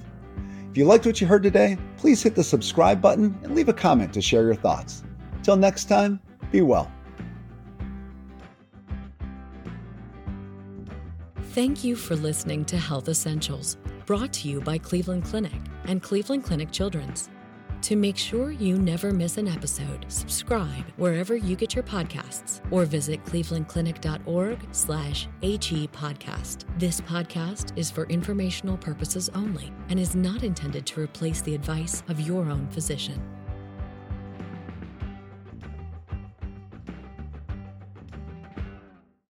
If 0.72 0.78
you 0.78 0.86
liked 0.86 1.06
what 1.06 1.20
you 1.20 1.28
heard 1.28 1.44
today, 1.44 1.78
please 1.98 2.24
hit 2.24 2.34
the 2.34 2.44
subscribe 2.46 3.02
button 3.02 3.38
and 3.44 3.56
leave 3.56 3.68
a 3.68 3.74
comment 3.74 4.14
to 4.14 4.22
share 4.22 4.44
your 4.44 4.56
thoughts. 4.56 5.04
Till 5.44 5.58
next 5.58 5.90
time, 5.90 6.22
be 6.50 6.62
well. 6.62 6.90
Thank 11.52 11.84
you 11.84 11.98
for 11.98 12.16
listening 12.16 12.64
to 12.66 12.78
Health 12.78 13.10
Essentials, 13.10 13.76
brought 14.06 14.32
to 14.32 14.48
you 14.48 14.62
by 14.62 14.78
Cleveland 14.78 15.26
Clinic 15.26 15.60
and 15.84 16.02
Cleveland 16.02 16.46
Clinic 16.46 16.72
Children's. 16.72 17.30
To 17.84 17.96
make 17.96 18.18
sure 18.18 18.52
you 18.52 18.78
never 18.78 19.12
miss 19.12 19.38
an 19.38 19.48
episode, 19.48 20.06
subscribe 20.10 20.84
wherever 20.98 21.36
you 21.36 21.56
get 21.56 21.76
your 21.76 21.84
podcasts 21.84 22.62
or 22.72 22.86
visit 22.86 23.24
clevelandclinic.org 23.26 24.60
slash 24.72 25.28
HE 25.42 25.88
podcast. 25.88 26.66
This 26.78 27.00
podcast 27.02 27.76
is 27.78 27.90
for 27.90 28.06
informational 28.08 28.78
purposes 28.78 29.30
only 29.34 29.72
and 29.88 30.00
is 30.00 30.14
not 30.14 30.44
intended 30.44 30.86
to 30.88 31.02
replace 31.02 31.42
the 31.42 31.56
advice 31.56 32.04
of 32.10 32.20
your 32.20 32.50
own 32.50 32.68
physician. 32.68 33.39